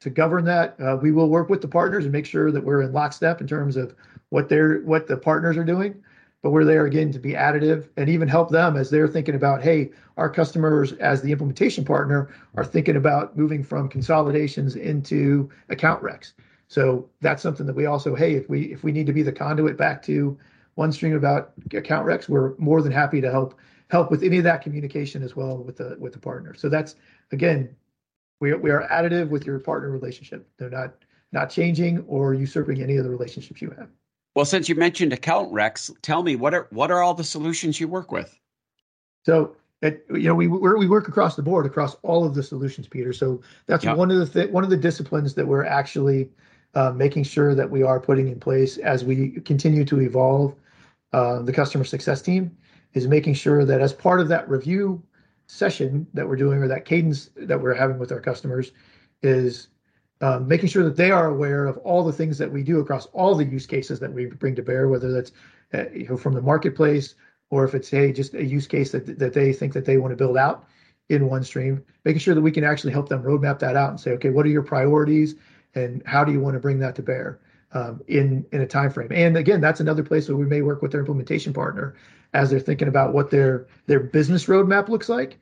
to 0.00 0.10
govern 0.10 0.44
that. 0.46 0.76
Uh, 0.80 0.98
we 1.00 1.12
will 1.12 1.28
work 1.28 1.48
with 1.48 1.60
the 1.60 1.68
partners 1.68 2.04
and 2.04 2.12
make 2.12 2.26
sure 2.26 2.50
that 2.50 2.64
we're 2.64 2.82
in 2.82 2.92
lockstep 2.92 3.40
in 3.40 3.46
terms 3.46 3.76
of 3.76 3.94
what 4.30 4.48
they're 4.48 4.80
what 4.80 5.06
the 5.06 5.16
partners 5.16 5.56
are 5.56 5.64
doing. 5.64 6.02
But 6.42 6.50
we're 6.50 6.64
there 6.64 6.86
again 6.86 7.12
to 7.12 7.18
be 7.18 7.32
additive 7.32 7.88
and 7.98 8.08
even 8.08 8.26
help 8.26 8.48
them 8.48 8.76
as 8.76 8.88
they're 8.88 9.06
thinking 9.06 9.34
about, 9.34 9.62
hey, 9.62 9.90
our 10.16 10.30
customers 10.30 10.92
as 10.94 11.20
the 11.20 11.32
implementation 11.32 11.84
partner 11.84 12.30
are 12.54 12.64
thinking 12.64 12.96
about 12.96 13.36
moving 13.36 13.62
from 13.62 13.90
consolidations 13.90 14.74
into 14.74 15.50
account 15.68 16.02
recs. 16.02 16.32
So 16.68 17.08
that's 17.20 17.42
something 17.42 17.66
that 17.66 17.76
we 17.76 17.84
also, 17.84 18.14
hey, 18.14 18.34
if 18.34 18.48
we 18.48 18.72
if 18.72 18.82
we 18.82 18.92
need 18.92 19.06
to 19.06 19.12
be 19.12 19.22
the 19.22 19.32
conduit 19.32 19.76
back 19.76 20.02
to 20.04 20.38
OneStream 20.78 21.16
about 21.16 21.52
account 21.74 22.06
recs, 22.06 22.28
we're 22.28 22.56
more 22.56 22.80
than 22.80 22.92
happy 22.92 23.20
to 23.20 23.30
help 23.30 23.54
help 23.90 24.10
with 24.10 24.22
any 24.22 24.38
of 24.38 24.44
that 24.44 24.62
communication 24.62 25.22
as 25.22 25.36
well 25.36 25.58
with 25.58 25.76
the 25.76 25.96
with 25.98 26.12
the 26.12 26.18
partner. 26.18 26.54
So 26.54 26.68
that's 26.70 26.94
again 27.32 27.74
we 28.40 28.50
are, 28.50 28.58
we 28.58 28.70
are 28.70 28.88
additive 28.90 29.28
with 29.28 29.46
your 29.46 29.58
partner 29.58 29.90
relationship. 29.90 30.48
They're 30.56 30.70
not 30.70 30.94
not 31.32 31.48
changing 31.48 32.04
or 32.08 32.34
usurping 32.34 32.82
any 32.82 32.96
of 32.96 33.04
the 33.04 33.10
relationships 33.10 33.62
you 33.62 33.70
have. 33.78 33.88
Well, 34.34 34.44
since 34.44 34.68
you 34.68 34.74
mentioned 34.74 35.12
account 35.12 35.52
recs, 35.52 35.94
tell 36.02 36.22
me 36.22 36.34
what 36.36 36.54
are 36.54 36.66
what 36.70 36.90
are 36.90 37.02
all 37.02 37.14
the 37.14 37.24
solutions 37.24 37.78
you 37.78 37.86
work 37.86 38.10
with? 38.10 38.36
So, 39.24 39.54
it, 39.82 40.04
you 40.10 40.24
know, 40.24 40.34
we 40.34 40.48
we 40.48 40.88
work 40.88 41.08
across 41.08 41.36
the 41.36 41.42
board 41.42 41.66
across 41.66 41.96
all 42.02 42.24
of 42.24 42.34
the 42.34 42.42
solutions, 42.42 42.88
Peter. 42.88 43.12
So 43.12 43.40
that's 43.66 43.84
one 43.84 44.10
of 44.10 44.18
the 44.18 44.26
th- 44.26 44.50
one 44.50 44.64
of 44.64 44.70
the 44.70 44.76
disciplines 44.76 45.34
that 45.34 45.46
we're 45.46 45.64
actually 45.64 46.30
uh, 46.74 46.90
making 46.92 47.24
sure 47.24 47.54
that 47.54 47.70
we 47.70 47.82
are 47.82 48.00
putting 48.00 48.28
in 48.28 48.40
place 48.40 48.78
as 48.78 49.04
we 49.04 49.30
continue 49.44 49.84
to 49.84 50.00
evolve 50.00 50.54
uh, 51.12 51.42
the 51.42 51.52
customer 51.52 51.84
success 51.84 52.22
team 52.22 52.56
is 52.94 53.06
making 53.06 53.34
sure 53.34 53.64
that 53.64 53.80
as 53.80 53.92
part 53.92 54.20
of 54.20 54.28
that 54.28 54.48
review 54.48 55.02
session 55.50 56.06
that 56.14 56.28
we're 56.28 56.36
doing 56.36 56.62
or 56.62 56.68
that 56.68 56.84
cadence 56.84 57.30
that 57.36 57.60
we're 57.60 57.74
having 57.74 57.98
with 57.98 58.12
our 58.12 58.20
customers 58.20 58.70
is 59.22 59.68
um, 60.20 60.46
making 60.46 60.68
sure 60.68 60.84
that 60.84 60.96
they 60.96 61.10
are 61.10 61.26
aware 61.26 61.66
of 61.66 61.76
all 61.78 62.04
the 62.04 62.12
things 62.12 62.38
that 62.38 62.50
we 62.50 62.62
do 62.62 62.78
across 62.78 63.06
all 63.06 63.34
the 63.34 63.44
use 63.44 63.66
cases 63.66 63.98
that 63.98 64.12
we 64.12 64.26
bring 64.26 64.54
to 64.54 64.62
bear, 64.62 64.88
whether 64.88 65.10
that's 65.10 65.32
uh, 65.74 65.90
you 65.90 66.08
know, 66.08 66.16
from 66.16 66.34
the 66.34 66.42
marketplace 66.42 67.14
or 67.50 67.64
if 67.64 67.74
it's 67.74 67.90
hey 67.90 68.12
just 68.12 68.34
a 68.34 68.44
use 68.44 68.66
case 68.66 68.92
that 68.92 69.18
that 69.18 69.32
they 69.32 69.52
think 69.52 69.72
that 69.72 69.84
they 69.84 69.96
want 69.96 70.12
to 70.12 70.16
build 70.16 70.36
out 70.36 70.66
in 71.08 71.28
OneStream, 71.28 71.82
making 72.04 72.20
sure 72.20 72.36
that 72.36 72.40
we 72.40 72.52
can 72.52 72.62
actually 72.62 72.92
help 72.92 73.08
them 73.08 73.22
roadmap 73.24 73.58
that 73.58 73.76
out 73.76 73.90
and 73.90 73.98
say, 73.98 74.12
okay, 74.12 74.30
what 74.30 74.46
are 74.46 74.50
your 74.50 74.62
priorities 74.62 75.34
and 75.74 76.00
how 76.06 76.22
do 76.22 76.30
you 76.30 76.38
want 76.38 76.54
to 76.54 76.60
bring 76.60 76.78
that 76.78 76.94
to 76.94 77.02
bear 77.02 77.40
um, 77.72 78.00
in 78.06 78.46
in 78.52 78.60
a 78.60 78.66
time 78.66 78.90
frame? 78.90 79.10
And 79.10 79.36
again, 79.36 79.60
that's 79.60 79.80
another 79.80 80.04
place 80.04 80.28
where 80.28 80.36
we 80.36 80.46
may 80.46 80.62
work 80.62 80.80
with 80.80 80.92
their 80.92 81.00
implementation 81.00 81.52
partner 81.52 81.96
as 82.32 82.50
they're 82.50 82.60
thinking 82.60 82.88
about 82.88 83.12
what 83.12 83.30
their 83.30 83.66
their 83.86 84.00
business 84.00 84.46
roadmap 84.46 84.88
looks 84.88 85.08
like 85.08 85.38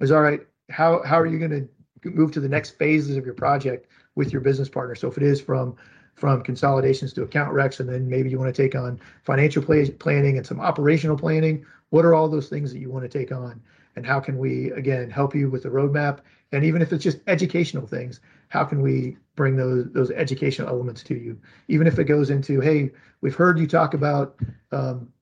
is 0.00 0.10
all 0.10 0.20
right 0.20 0.40
how 0.70 1.02
how 1.02 1.18
are 1.18 1.26
you 1.26 1.38
going 1.38 1.50
to 1.50 1.68
move 2.10 2.32
to 2.32 2.40
the 2.40 2.48
next 2.48 2.70
phases 2.78 3.16
of 3.16 3.24
your 3.24 3.34
project 3.34 3.90
with 4.14 4.32
your 4.32 4.40
business 4.40 4.68
partner? 4.68 4.94
So 4.94 5.08
if 5.08 5.16
it 5.16 5.22
is 5.22 5.40
from 5.40 5.76
from 6.14 6.42
consolidations 6.42 7.12
to 7.12 7.22
account 7.22 7.52
recs 7.52 7.78
and 7.78 7.88
then 7.88 8.08
maybe 8.08 8.30
you 8.30 8.38
want 8.38 8.54
to 8.54 8.62
take 8.62 8.74
on 8.74 8.98
financial 9.24 9.62
planning 9.62 10.38
and 10.38 10.46
some 10.46 10.60
operational 10.60 11.16
planning 11.16 11.64
what 11.90 12.04
are 12.04 12.14
all 12.14 12.28
those 12.28 12.48
things 12.48 12.72
that 12.72 12.80
you 12.80 12.90
want 12.90 13.04
to 13.04 13.18
take 13.18 13.30
on? 13.30 13.62
And 13.94 14.04
how 14.04 14.18
can 14.18 14.38
we 14.38 14.70
again 14.72 15.08
help 15.08 15.34
you 15.34 15.48
with 15.48 15.62
the 15.62 15.68
roadmap? 15.68 16.20
And 16.52 16.64
even 16.64 16.82
if 16.82 16.92
it's 16.92 17.04
just 17.04 17.18
educational 17.26 17.86
things 17.86 18.20
how 18.48 18.64
can 18.64 18.80
we 18.80 19.16
bring 19.34 19.56
those 19.56 19.86
those 19.92 20.10
educational 20.10 20.68
elements 20.68 21.02
to 21.04 21.14
you? 21.14 21.38
Even 21.68 21.86
if 21.86 21.98
it 21.98 22.04
goes 22.04 22.30
into 22.30 22.60
hey 22.60 22.90
we've 23.20 23.34
heard 23.34 23.58
you 23.58 23.66
talk 23.66 23.94
about 23.94 24.36
um, 24.72 25.12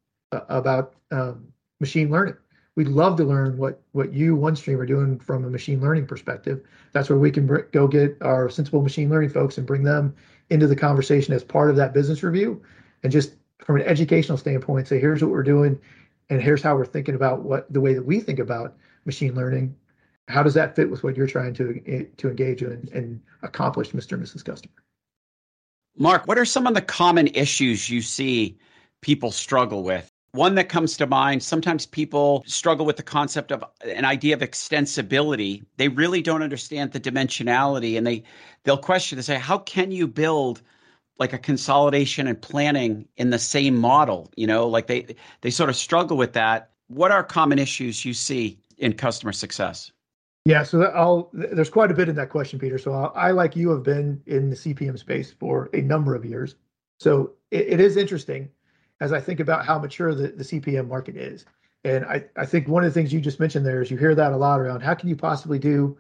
about 0.49 0.95
um, 1.11 1.47
machine 1.81 2.11
learning. 2.11 2.37
We'd 2.77 2.89
love 2.89 3.17
to 3.19 3.25
learn 3.25 3.57
what 3.57 3.81
what 3.93 4.13
you 4.13 4.37
OneStream 4.37 4.79
are 4.79 4.87
doing 4.87 5.21
from 5.21 5.45
a 5.45 5.51
machine 5.51 5.81
learning 5.81 6.07
perspective. 6.07 6.63
That's 6.93 7.09
where 7.09 7.19
we 7.19 7.31
can 7.31 7.47
br- 7.47 7.69
go 7.73 7.87
get 7.87 8.17
our 8.21 8.49
sensible 8.49 8.83
machine 8.83 9.11
learning 9.11 9.31
folks 9.31 9.59
and 9.59 9.67
bring 9.67 9.85
them 9.85 10.15
into 10.51 10.67
the 10.67 10.77
conversation 10.77 11.33
as 11.35 11.45
part 11.45 11.71
of 11.71 11.77
that 11.77 11.95
business 11.95 12.23
review, 12.23 12.63
and 13.03 13.13
just 13.13 13.35
from 13.59 13.77
an 13.77 13.83
educational 13.83 14.37
standpoint, 14.37 14.89
say 14.89 14.99
here's 14.99 15.23
what 15.23 15.31
we're 15.31 15.43
doing, 15.45 15.79
and 16.31 16.43
here's 16.43 16.63
how 16.63 16.75
we're 16.77 16.85
thinking 16.85 17.15
about 17.15 17.43
what 17.43 17.73
the 17.73 17.81
way 17.81 17.95
that 17.95 18.05
we 18.05 18.21
think 18.21 18.39
about 18.41 18.77
machine 19.05 19.35
learning. 19.35 19.75
How 20.27 20.43
does 20.43 20.55
that 20.55 20.75
fit 20.75 20.91
with 20.91 21.05
what 21.05 21.17
you're 21.17 21.27
trying 21.27 21.55
to 21.55 22.09
to 22.17 22.29
engage 22.29 22.63
in 22.63 22.89
and 22.93 23.21
accomplish, 23.43 23.91
Mr. 23.91 24.13
and 24.13 24.23
Mrs. 24.23 24.45
Customer? 24.45 24.75
Mark, 25.97 26.27
what 26.27 26.39
are 26.39 26.45
some 26.45 26.67
of 26.67 26.75
the 26.75 26.83
common 26.83 27.29
issues 27.29 27.89
you 27.89 28.03
see 28.03 28.59
people 29.01 29.31
struggle 29.31 29.85
with 29.85 30.11
one 30.35 30.57
that 30.57 30.69
comes 30.69 30.97
to 30.97 31.07
mind 31.07 31.43
sometimes 31.43 31.87
people 31.87 32.43
struggle 32.47 32.85
with 32.85 32.97
the 32.97 33.03
concept 33.03 33.53
of 33.53 33.63
an 33.85 34.05
idea 34.05 34.35
of 34.35 34.41
extensibility. 34.41 35.63
They 35.77 35.89
really 35.89 36.23
don't 36.23 36.43
understand 36.43 36.91
the 36.91 37.01
dimensionality 37.01 37.97
and 37.97 38.05
they 38.07 38.25
they'll 38.65 38.77
question 38.77 39.17
they 39.17 39.23
say 39.23 39.39
how 39.39 39.59
can 39.59 39.93
you 39.93 40.09
build 40.09 40.61
like 41.21 41.33
a 41.33 41.39
consolidation 41.39 42.27
and 42.27 42.41
planning 42.43 43.07
in 43.17 43.31
the 43.31 43.39
same 43.39 43.77
model, 43.77 44.33
you 44.37 44.49
know, 44.49 44.67
like 44.67 44.89
they 44.89 45.15
they 45.43 45.51
sort 45.51 45.71
of 45.71 45.77
struggle 45.77 46.17
with 46.17 46.33
that. 46.33 46.71
What 46.89 47.13
are 47.13 47.23
common 47.23 47.61
issues 47.61 48.05
you 48.05 48.13
see 48.13 48.59
in 48.79 48.95
customer 48.95 49.33
success? 49.33 49.93
Yeah, 50.47 50.65
so 50.65 50.83
I'll 50.83 51.31
there's 51.33 51.71
quite 51.71 51.93
a 51.93 51.95
bit 51.95 52.09
in 52.09 52.17
that 52.17 52.31
question, 52.31 52.59
Peter. 52.59 52.77
So 52.77 52.93
I, 52.93 53.31
like 53.31 53.55
you 53.55 53.71
have 53.71 53.85
been 53.85 54.21
in 54.27 54.51
the 54.51 54.57
CPM 54.57 54.99
space 54.99 55.33
for 55.33 55.71
a 55.73 55.81
number 55.81 56.17
of 56.17 56.25
years. 56.25 56.57
So 56.99 57.35
it, 57.53 57.69
it 57.69 57.81
is 57.81 57.97
interesting 57.97 58.49
as 59.01 59.13
I 59.13 59.21
think 59.21 59.41
about 59.41 59.67
how 59.67 59.79
mature 59.79 60.15
the, 60.15 60.29
the 60.29 60.45
CPM 60.45 60.89
market 60.89 61.17
is. 61.17 61.45
And 61.85 62.05
I, 62.07 62.25
I 62.37 62.47
think 62.47 62.67
one 62.67 62.85
of 62.85 62.93
the 62.93 62.99
things 62.99 63.13
you 63.13 63.21
just 63.21 63.41
mentioned 63.41 63.67
there 63.67 63.83
is 63.83 63.91
you 63.91 63.99
hear 63.99 64.15
that 64.15 64.33
a 64.33 64.37
lot 64.37 64.61
around 64.61 64.81
how 64.81 64.95
can 64.95 65.09
you 65.09 65.17
possibly 65.17 65.59
do 65.59 65.97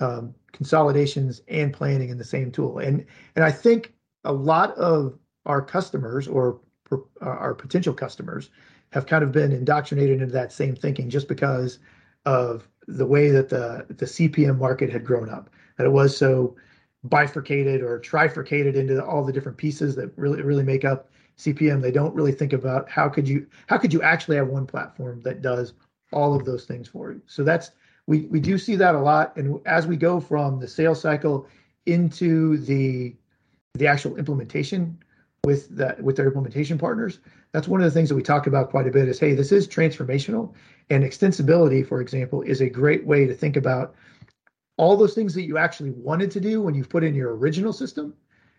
um, 0.00 0.34
consolidations 0.52 1.42
and 1.48 1.72
planning 1.72 2.08
in 2.08 2.18
the 2.18 2.24
same 2.24 2.50
tool. 2.50 2.78
And 2.78 3.06
and 3.36 3.44
I 3.44 3.52
think 3.52 3.92
a 4.24 4.32
lot 4.32 4.74
of 4.76 5.18
our 5.46 5.62
customers 5.62 6.26
or 6.26 6.60
uh, 6.90 6.96
our 7.20 7.54
potential 7.54 7.94
customers 7.94 8.50
have 8.92 9.06
kind 9.06 9.22
of 9.22 9.30
been 9.30 9.52
indoctrinated 9.52 10.20
into 10.20 10.32
that 10.32 10.52
same 10.52 10.74
thinking 10.74 11.08
just 11.08 11.28
because 11.28 11.78
of 12.26 12.68
the 12.88 13.06
way 13.06 13.30
that 13.30 13.48
the 13.48 13.86
the 13.88 14.06
CPM 14.06 14.58
market 14.58 14.90
had 14.90 15.04
grown 15.04 15.28
up. 15.28 15.50
That 15.76 15.86
it 15.86 15.92
was 15.92 16.16
so 16.16 16.56
bifurcated 17.04 17.82
or 17.82 17.98
trifurcated 17.98 18.76
into 18.76 19.02
all 19.04 19.24
the 19.24 19.32
different 19.32 19.58
pieces 19.58 19.96
that 19.96 20.12
really 20.16 20.42
really 20.42 20.64
make 20.64 20.84
up 20.84 21.10
CPM, 21.38 21.80
they 21.80 21.90
don't 21.90 22.14
really 22.14 22.32
think 22.32 22.52
about 22.52 22.88
how 22.88 23.08
could 23.08 23.26
you 23.26 23.46
how 23.66 23.78
could 23.78 23.92
you 23.92 24.02
actually 24.02 24.36
have 24.36 24.48
one 24.48 24.66
platform 24.66 25.20
that 25.22 25.40
does 25.40 25.72
all 26.12 26.34
of 26.34 26.44
those 26.44 26.64
things 26.64 26.88
for 26.88 27.12
you. 27.12 27.22
So 27.26 27.42
that's 27.44 27.70
we 28.06 28.26
we 28.26 28.40
do 28.40 28.58
see 28.58 28.76
that 28.76 28.94
a 28.94 29.00
lot, 29.00 29.36
and 29.36 29.60
as 29.66 29.86
we 29.86 29.96
go 29.96 30.20
from 30.20 30.60
the 30.60 30.68
sales 30.68 31.00
cycle 31.00 31.46
into 31.86 32.58
the 32.58 33.16
the 33.74 33.86
actual 33.86 34.16
implementation 34.16 34.98
with 35.44 35.74
that 35.76 36.02
with 36.02 36.16
their 36.16 36.26
implementation 36.26 36.76
partners, 36.76 37.20
that's 37.52 37.68
one 37.68 37.80
of 37.80 37.84
the 37.84 37.90
things 37.90 38.08
that 38.10 38.16
we 38.16 38.22
talk 38.22 38.46
about 38.46 38.70
quite 38.70 38.86
a 38.86 38.90
bit. 38.90 39.08
Is 39.08 39.18
hey, 39.18 39.34
this 39.34 39.52
is 39.52 39.66
transformational, 39.66 40.52
and 40.90 41.04
extensibility, 41.04 41.86
for 41.86 42.00
example, 42.00 42.42
is 42.42 42.60
a 42.60 42.68
great 42.68 43.06
way 43.06 43.26
to 43.26 43.34
think 43.34 43.56
about 43.56 43.94
all 44.80 44.96
those 44.96 45.14
things 45.14 45.34
that 45.34 45.42
you 45.42 45.58
actually 45.58 45.90
wanted 45.90 46.30
to 46.30 46.40
do 46.40 46.62
when 46.62 46.74
you've 46.74 46.88
put 46.88 47.04
in 47.04 47.14
your 47.14 47.36
original 47.36 47.70
system. 47.70 48.14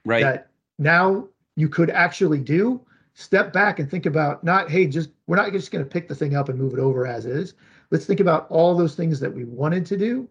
Right. 0.05 0.21
That 0.21 0.51
now 0.77 1.27
you 1.55 1.67
could 1.67 1.89
actually 1.89 2.37
do 2.37 2.79
step 3.15 3.51
back 3.51 3.79
and 3.79 3.89
think 3.89 4.05
about 4.05 4.43
not 4.43 4.69
hey 4.69 4.85
just 4.85 5.09
we're 5.25 5.35
not 5.35 5.51
just 5.51 5.71
going 5.71 5.83
to 5.83 5.89
pick 5.89 6.07
the 6.07 6.15
thing 6.15 6.35
up 6.35 6.47
and 6.47 6.57
move 6.57 6.73
it 6.73 6.79
over 6.79 7.05
as 7.05 7.25
is 7.25 7.55
let's 7.89 8.05
think 8.05 8.19
about 8.19 8.47
all 8.49 8.73
those 8.73 8.95
things 8.95 9.19
that 9.19 9.33
we 9.33 9.43
wanted 9.43 9.85
to 9.85 9.97
do 9.97 10.29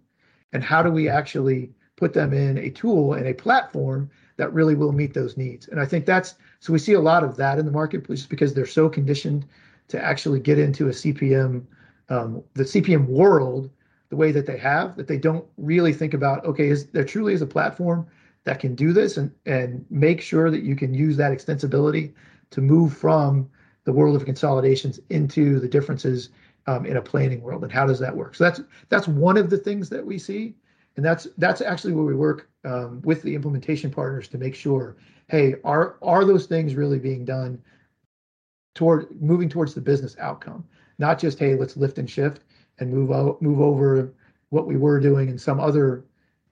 and 0.52 0.64
how 0.64 0.82
do 0.82 0.90
we 0.90 1.08
actually 1.08 1.70
put 1.96 2.14
them 2.14 2.32
in 2.32 2.56
a 2.56 2.70
tool 2.70 3.12
and 3.12 3.26
a 3.26 3.34
platform 3.34 4.08
that 4.38 4.50
really 4.54 4.74
will 4.74 4.92
meet 4.92 5.12
those 5.12 5.36
needs 5.36 5.68
and 5.68 5.78
i 5.78 5.84
think 5.84 6.06
that's 6.06 6.36
so 6.60 6.72
we 6.72 6.78
see 6.78 6.94
a 6.94 7.00
lot 7.00 7.22
of 7.22 7.36
that 7.36 7.58
in 7.58 7.66
the 7.66 7.70
marketplace 7.70 8.24
because 8.24 8.54
they're 8.54 8.64
so 8.64 8.88
conditioned 8.88 9.44
to 9.88 10.02
actually 10.02 10.40
get 10.40 10.58
into 10.58 10.86
a 10.86 10.92
cpm 10.92 11.62
um, 12.08 12.42
the 12.54 12.64
cpm 12.64 13.06
world 13.06 13.68
the 14.10 14.16
way 14.16 14.32
that 14.32 14.46
they 14.46 14.58
have 14.58 14.96
that 14.96 15.08
they 15.08 15.16
don't 15.16 15.46
really 15.56 15.92
think 15.92 16.12
about 16.14 16.44
okay 16.44 16.68
is 16.68 16.86
there 16.88 17.04
truly 17.04 17.32
is 17.32 17.42
a 17.42 17.46
platform 17.46 18.06
that 18.44 18.60
can 18.60 18.74
do 18.74 18.92
this 18.92 19.16
and 19.16 19.32
and 19.46 19.84
make 19.90 20.20
sure 20.20 20.50
that 20.50 20.62
you 20.62 20.76
can 20.76 20.92
use 20.92 21.16
that 21.16 21.32
extensibility 21.32 22.12
to 22.50 22.60
move 22.60 22.96
from 22.96 23.48
the 23.84 23.92
world 23.92 24.16
of 24.16 24.24
consolidations 24.24 25.00
into 25.10 25.58
the 25.58 25.68
differences 25.68 26.30
um, 26.66 26.84
in 26.84 26.96
a 26.96 27.02
planning 27.02 27.40
world 27.40 27.62
and 27.62 27.72
how 27.72 27.86
does 27.86 27.98
that 27.98 28.14
work? 28.14 28.34
So 28.34 28.44
that's 28.44 28.60
that's 28.88 29.08
one 29.08 29.36
of 29.36 29.50
the 29.50 29.56
things 29.56 29.88
that 29.90 30.04
we 30.04 30.18
see 30.18 30.54
and 30.96 31.04
that's 31.04 31.28
that's 31.38 31.60
actually 31.60 31.94
where 31.94 32.04
we 32.04 32.14
work 32.14 32.48
um, 32.64 33.00
with 33.02 33.22
the 33.22 33.34
implementation 33.34 33.90
partners 33.90 34.28
to 34.28 34.38
make 34.38 34.54
sure 34.54 34.96
hey 35.28 35.54
are 35.64 35.96
are 36.02 36.24
those 36.24 36.46
things 36.46 36.74
really 36.74 36.98
being 36.98 37.24
done 37.24 37.62
toward 38.74 39.08
moving 39.20 39.48
towards 39.48 39.74
the 39.74 39.80
business 39.80 40.16
outcome? 40.18 40.64
Not 40.98 41.18
just 41.18 41.38
hey 41.38 41.54
let's 41.54 41.76
lift 41.76 41.98
and 41.98 42.08
shift 42.08 42.42
and 42.80 42.92
move 42.92 43.12
out 43.12 43.40
move 43.40 43.60
over 43.60 44.12
what 44.48 44.66
we 44.66 44.76
were 44.76 44.98
doing 44.98 45.28
in 45.28 45.38
some 45.38 45.60
other 45.60 46.04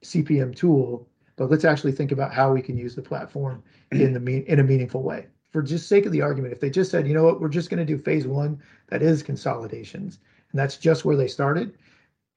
cpm 0.03 0.55
tool. 0.55 1.07
But 1.35 1.49
let's 1.49 1.65
actually 1.65 1.93
think 1.93 2.11
about 2.11 2.33
how 2.33 2.53
we 2.53 2.61
can 2.61 2.77
use 2.77 2.95
the 2.95 3.01
platform 3.01 3.63
in 3.91 4.13
the 4.13 4.19
mean 4.19 4.43
in 4.43 4.59
a 4.59 4.63
meaningful 4.63 5.03
way. 5.03 5.27
For 5.51 5.61
just 5.61 5.89
sake 5.89 6.05
of 6.05 6.11
the 6.11 6.21
argument 6.21 6.53
if 6.53 6.59
they 6.59 6.69
just 6.69 6.91
said 6.91 7.07
you 7.07 7.13
know 7.13 7.23
what? 7.23 7.41
We're 7.41 7.49
just 7.49 7.69
going 7.69 7.85
to 7.85 7.85
do 7.85 8.01
phase 8.01 8.27
one 8.27 8.61
that 8.87 9.01
is 9.01 9.23
consolidations 9.23 10.19
and 10.51 10.59
that's 10.59 10.77
just 10.77 11.05
where 11.05 11.17
they 11.17 11.27
started 11.27 11.77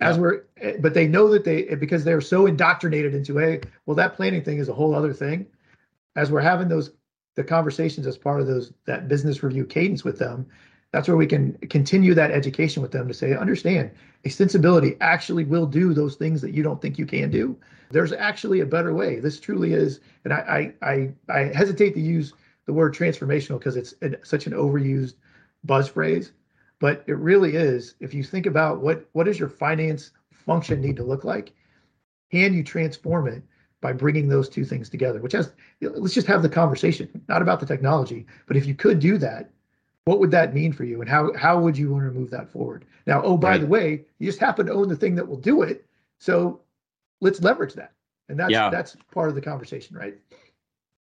as 0.00 0.18
we're 0.18 0.44
but 0.80 0.94
they 0.94 1.06
know 1.06 1.28
that 1.28 1.44
they 1.44 1.62
because 1.76 2.04
they're 2.04 2.20
so 2.20 2.46
indoctrinated 2.46 3.14
into 3.14 3.38
hey 3.38 3.60
well 3.86 3.94
that 3.94 4.14
planning 4.14 4.42
thing 4.42 4.58
is 4.58 4.68
a 4.68 4.74
whole 4.74 4.94
other 4.94 5.12
thing 5.12 5.46
as 6.16 6.30
we're 6.30 6.40
having 6.40 6.68
those 6.68 6.92
the 7.34 7.44
conversations 7.44 8.06
as 8.06 8.18
part 8.18 8.40
of 8.40 8.46
those 8.46 8.72
that 8.86 9.08
business 9.08 9.42
review 9.42 9.64
cadence 9.64 10.04
with 10.04 10.18
them 10.18 10.46
that's 10.92 11.08
where 11.08 11.16
we 11.16 11.26
can 11.26 11.54
continue 11.68 12.14
that 12.14 12.30
education 12.30 12.82
with 12.82 12.92
them 12.92 13.08
to 13.08 13.14
say 13.14 13.34
understand 13.34 13.90
extensibility 14.24 14.96
actually 15.00 15.44
will 15.44 15.66
do 15.66 15.92
those 15.92 16.14
things 16.14 16.40
that 16.42 16.52
you 16.52 16.62
don't 16.62 16.80
think 16.80 16.98
you 16.98 17.06
can 17.06 17.30
do. 17.30 17.56
There's 17.90 18.12
actually 18.12 18.60
a 18.60 18.66
better 18.66 18.94
way. 18.94 19.18
This 19.18 19.40
truly 19.40 19.72
is 19.72 20.00
and 20.24 20.32
i 20.32 20.72
i 20.82 20.88
i, 20.92 21.12
I 21.34 21.38
hesitate 21.52 21.94
to 21.94 22.00
use 22.00 22.34
the 22.66 22.72
word 22.72 22.94
transformational 22.94 23.58
because 23.58 23.76
it's 23.76 23.94
an, 24.02 24.16
such 24.22 24.46
an 24.46 24.52
overused 24.52 25.14
buzz 25.64 25.88
phrase 25.88 26.32
but 26.78 27.04
it 27.06 27.16
really 27.16 27.54
is. 27.56 27.94
If 28.00 28.12
you 28.12 28.22
think 28.22 28.46
about 28.46 28.80
what 28.80 29.08
what 29.12 29.24
does 29.24 29.40
your 29.40 29.48
finance 29.48 30.12
function 30.30 30.80
need 30.80 30.96
to 30.96 31.04
look 31.04 31.24
like 31.24 31.52
can 32.30 32.54
you 32.54 32.62
transform 32.62 33.28
it 33.28 33.42
by 33.80 33.92
bringing 33.92 34.28
those 34.28 34.48
two 34.48 34.64
things 34.64 34.88
together? 34.88 35.20
Which 35.20 35.32
has 35.32 35.52
let's 35.80 36.14
just 36.14 36.26
have 36.26 36.42
the 36.42 36.48
conversation 36.48 37.08
not 37.28 37.42
about 37.42 37.60
the 37.60 37.66
technology 37.66 38.26
but 38.46 38.56
if 38.58 38.66
you 38.66 38.74
could 38.74 39.00
do 39.00 39.16
that 39.18 39.50
what 40.04 40.18
would 40.18 40.30
that 40.30 40.54
mean 40.54 40.72
for 40.72 40.84
you 40.84 41.00
and 41.00 41.08
how 41.08 41.32
how 41.34 41.60
would 41.60 41.76
you 41.76 41.92
want 41.92 42.04
to 42.04 42.18
move 42.18 42.30
that 42.30 42.48
forward 42.48 42.84
now 43.06 43.22
oh 43.22 43.36
by 43.36 43.50
right. 43.50 43.60
the 43.60 43.66
way 43.66 44.04
you 44.18 44.26
just 44.26 44.38
happen 44.38 44.66
to 44.66 44.72
own 44.72 44.88
the 44.88 44.96
thing 44.96 45.14
that 45.14 45.26
will 45.26 45.36
do 45.36 45.62
it 45.62 45.86
so 46.18 46.60
let's 47.20 47.40
leverage 47.40 47.74
that 47.74 47.92
and 48.28 48.38
that's 48.38 48.50
yeah. 48.50 48.68
that's 48.70 48.96
part 49.12 49.28
of 49.28 49.34
the 49.34 49.40
conversation 49.40 49.96
right 49.96 50.16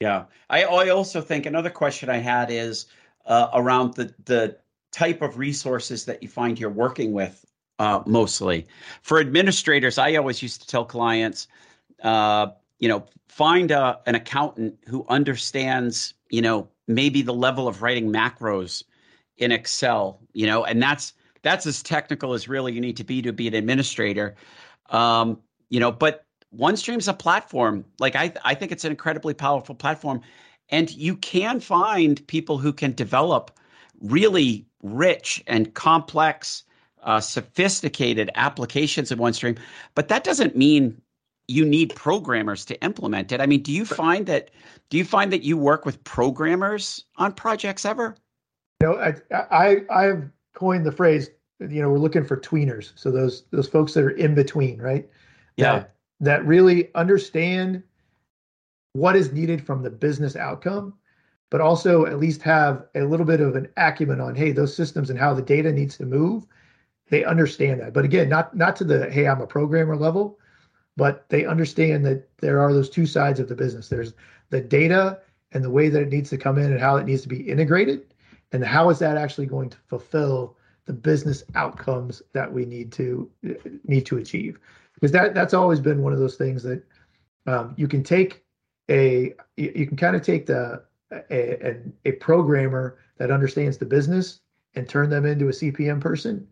yeah 0.01 0.25
i, 0.49 0.65
I 0.65 0.89
also 0.91 1.21
think 1.21 1.47
another 1.47 1.71
question 1.71 2.11
i 2.11 2.19
had 2.19 2.51
is 2.51 2.87
uh, 3.27 3.49
around 3.55 3.95
the 3.95 4.15
the 4.25 4.59
type 4.93 5.23
of 5.23 5.39
resources 5.39 6.05
that 6.07 6.23
you 6.23 6.29
find 6.29 6.59
you're 6.59 6.71
working 6.71 7.13
with 7.13 7.45
uh, 7.81 8.03
mostly. 8.07 8.67
For 9.03 9.19
administrators, 9.19 9.99
I 9.99 10.17
always 10.17 10.43
used 10.43 10.61
to 10.61 10.69
tell 10.69 10.85
clients, 10.85 11.49
uh, 12.03 12.49
you 12.79 12.89
know, 12.89 13.07
find 13.29 13.71
a, 13.71 14.01
an 14.07 14.15
accountant 14.15 14.79
who 14.87 15.07
understands, 15.09 16.13
you 16.29 16.43
know, 16.43 16.69
maybe 16.87 17.23
the 17.23 17.33
level 17.33 17.67
of 17.69 17.81
writing 17.81 18.13
macros 18.13 18.85
in 19.41 19.51
Excel, 19.51 20.21
you 20.33 20.47
know, 20.47 20.65
and 20.65 20.81
that's 20.81 21.15
that's 21.43 21.67
as 21.67 21.83
technical 21.83 22.35
as 22.35 22.49
really 22.49 22.73
you 22.73 22.81
need 22.81 22.97
to 22.99 23.05
be 23.05 23.23
to 23.23 23.33
be 23.33 23.49
an 23.49 23.55
administrator. 23.55 24.37
Um, 24.91 25.41
you 25.71 25.81
know, 25.81 25.91
but 25.91 26.27
OneStream's 26.57 27.09
a 27.09 27.15
platform. 27.15 27.85
Like 27.99 28.15
I 28.15 28.33
I 28.45 28.55
think 28.55 28.71
it's 28.71 28.85
an 28.85 28.91
incredibly 28.93 29.35
powerful 29.35 29.75
platform. 29.75 30.21
And 30.69 30.91
you 30.93 31.17
can 31.17 31.59
find 31.59 32.25
people 32.29 32.59
who 32.59 32.73
can 32.73 32.93
develop 32.93 33.51
really 34.01 34.67
rich 34.85 35.43
and 35.49 35.75
complex, 35.75 36.63
uh, 37.03 37.21
sophisticated 37.21 38.31
applications 38.37 39.11
in 39.11 39.19
OneStream, 39.19 39.59
but 39.97 40.09
that 40.09 40.23
doesn't 40.23 40.57
mean 40.57 41.01
you 41.49 41.65
need 41.65 41.93
programmers 41.97 42.65
to 42.67 42.81
implement 42.83 43.33
it. 43.33 43.41
I 43.41 43.47
mean, 43.47 43.63
do 43.63 43.73
you 43.73 43.85
find 43.85 44.27
that 44.27 44.51
do 44.91 44.99
you 44.99 45.05
find 45.05 45.33
that 45.33 45.43
you 45.43 45.57
work 45.57 45.85
with 45.85 46.03
programmers 46.05 47.05
on 47.17 47.33
projects 47.33 47.85
ever? 47.85 48.17
You 48.81 48.89
know, 48.89 48.99
I 48.99 49.15
I 49.51 49.77
I've 49.91 50.31
coined 50.55 50.87
the 50.87 50.93
phrase. 50.93 51.31
You 51.59 51.83
know, 51.83 51.91
we're 51.91 51.99
looking 51.99 52.25
for 52.25 52.37
tweeners. 52.37 52.93
So 52.95 53.11
those 53.11 53.45
those 53.51 53.69
folks 53.69 53.95
that 53.95 54.05
are 54.05 54.11
in 54.11 54.35
between, 54.35 54.81
right? 54.81 55.09
Yeah. 55.57 55.81
That, 55.81 55.95
that 56.21 56.47
really 56.47 56.95
understand 56.95 57.83
what 58.93 59.17
is 59.17 59.33
needed 59.33 59.65
from 59.65 59.83
the 59.83 59.91
business 59.91 60.37
outcome 60.37 60.95
but 61.51 61.61
also 61.61 62.07
at 62.07 62.21
least 62.21 62.43
have 62.43 62.87
a 62.95 63.03
little 63.03 63.27
bit 63.27 63.41
of 63.41 63.57
an 63.57 63.69
acumen 63.77 64.21
on 64.21 64.35
hey 64.35 64.53
those 64.53 64.75
systems 64.75 65.11
and 65.11 65.19
how 65.19 65.35
the 65.35 65.43
data 65.43 65.73
needs 65.73 65.97
to 65.97 66.07
move 66.07 66.45
they 67.09 67.25
understand 67.25 67.81
that 67.81 67.93
but 67.93 68.05
again 68.05 68.29
not 68.29 68.57
not 68.57 68.77
to 68.77 68.85
the 68.85 69.11
hey 69.11 69.27
i'm 69.27 69.41
a 69.41 69.47
programmer 69.47 69.97
level 69.97 70.39
but 70.97 71.29
they 71.29 71.45
understand 71.45 72.05
that 72.05 72.29
there 72.39 72.61
are 72.61 72.73
those 72.73 72.91
two 72.91 73.07
sides 73.07 73.39
of 73.39 73.49
the 73.49 73.55
business 73.55 73.89
there's 73.89 74.15
the 74.51 74.61
data 74.61 75.21
and 75.53 75.65
the 75.65 75.71
way 75.71 75.89
that 75.89 76.03
it 76.03 76.09
needs 76.09 76.31
to 76.31 76.39
come 76.39 76.59
in 76.59 76.73
and 76.73 76.81
how 76.81 76.97
it 76.97 77.07
needs 77.07 77.23
to 77.23 77.29
be 77.29 77.49
integrated 77.49 78.10
and 78.53 78.65
how 78.65 78.91
is 78.91 78.99
that 78.99 79.17
actually 79.17 79.47
going 79.47 79.71
to 79.71 79.79
fulfill 79.87 80.57
the 80.87 80.93
business 80.93 81.45
outcomes 81.55 82.23
that 82.33 82.53
we 82.53 82.65
need 82.65 82.91
to 82.93 83.31
need 83.85 84.07
to 84.07 84.19
achieve 84.19 84.59
because 84.95 85.13
that 85.13 85.35
that's 85.35 85.55
always 85.55 85.81
been 85.81 86.03
one 86.03 86.13
of 86.13 86.19
those 86.19 86.37
things 86.37 86.63
that 86.63 86.83
um, 87.47 87.75
you 87.77 87.89
can 87.89 88.03
take 88.03 88.45
a 88.91 89.35
you, 89.57 89.73
you 89.75 89.87
can 89.87 89.97
kind 89.97 90.17
of 90.17 90.23
take 90.23 90.47
the 90.47 90.83
a, 91.31 91.69
a, 91.69 91.77
a 92.05 92.13
programmer 92.13 92.99
that 93.19 93.31
understands 93.31 93.79
the 93.79 93.85
business 93.85 94.41
and 94.75 94.89
turn 94.89 95.11
them 95.11 95.27
into 95.27 95.49
a 95.49 95.53
CPM 95.53 96.01
person. 96.01 96.47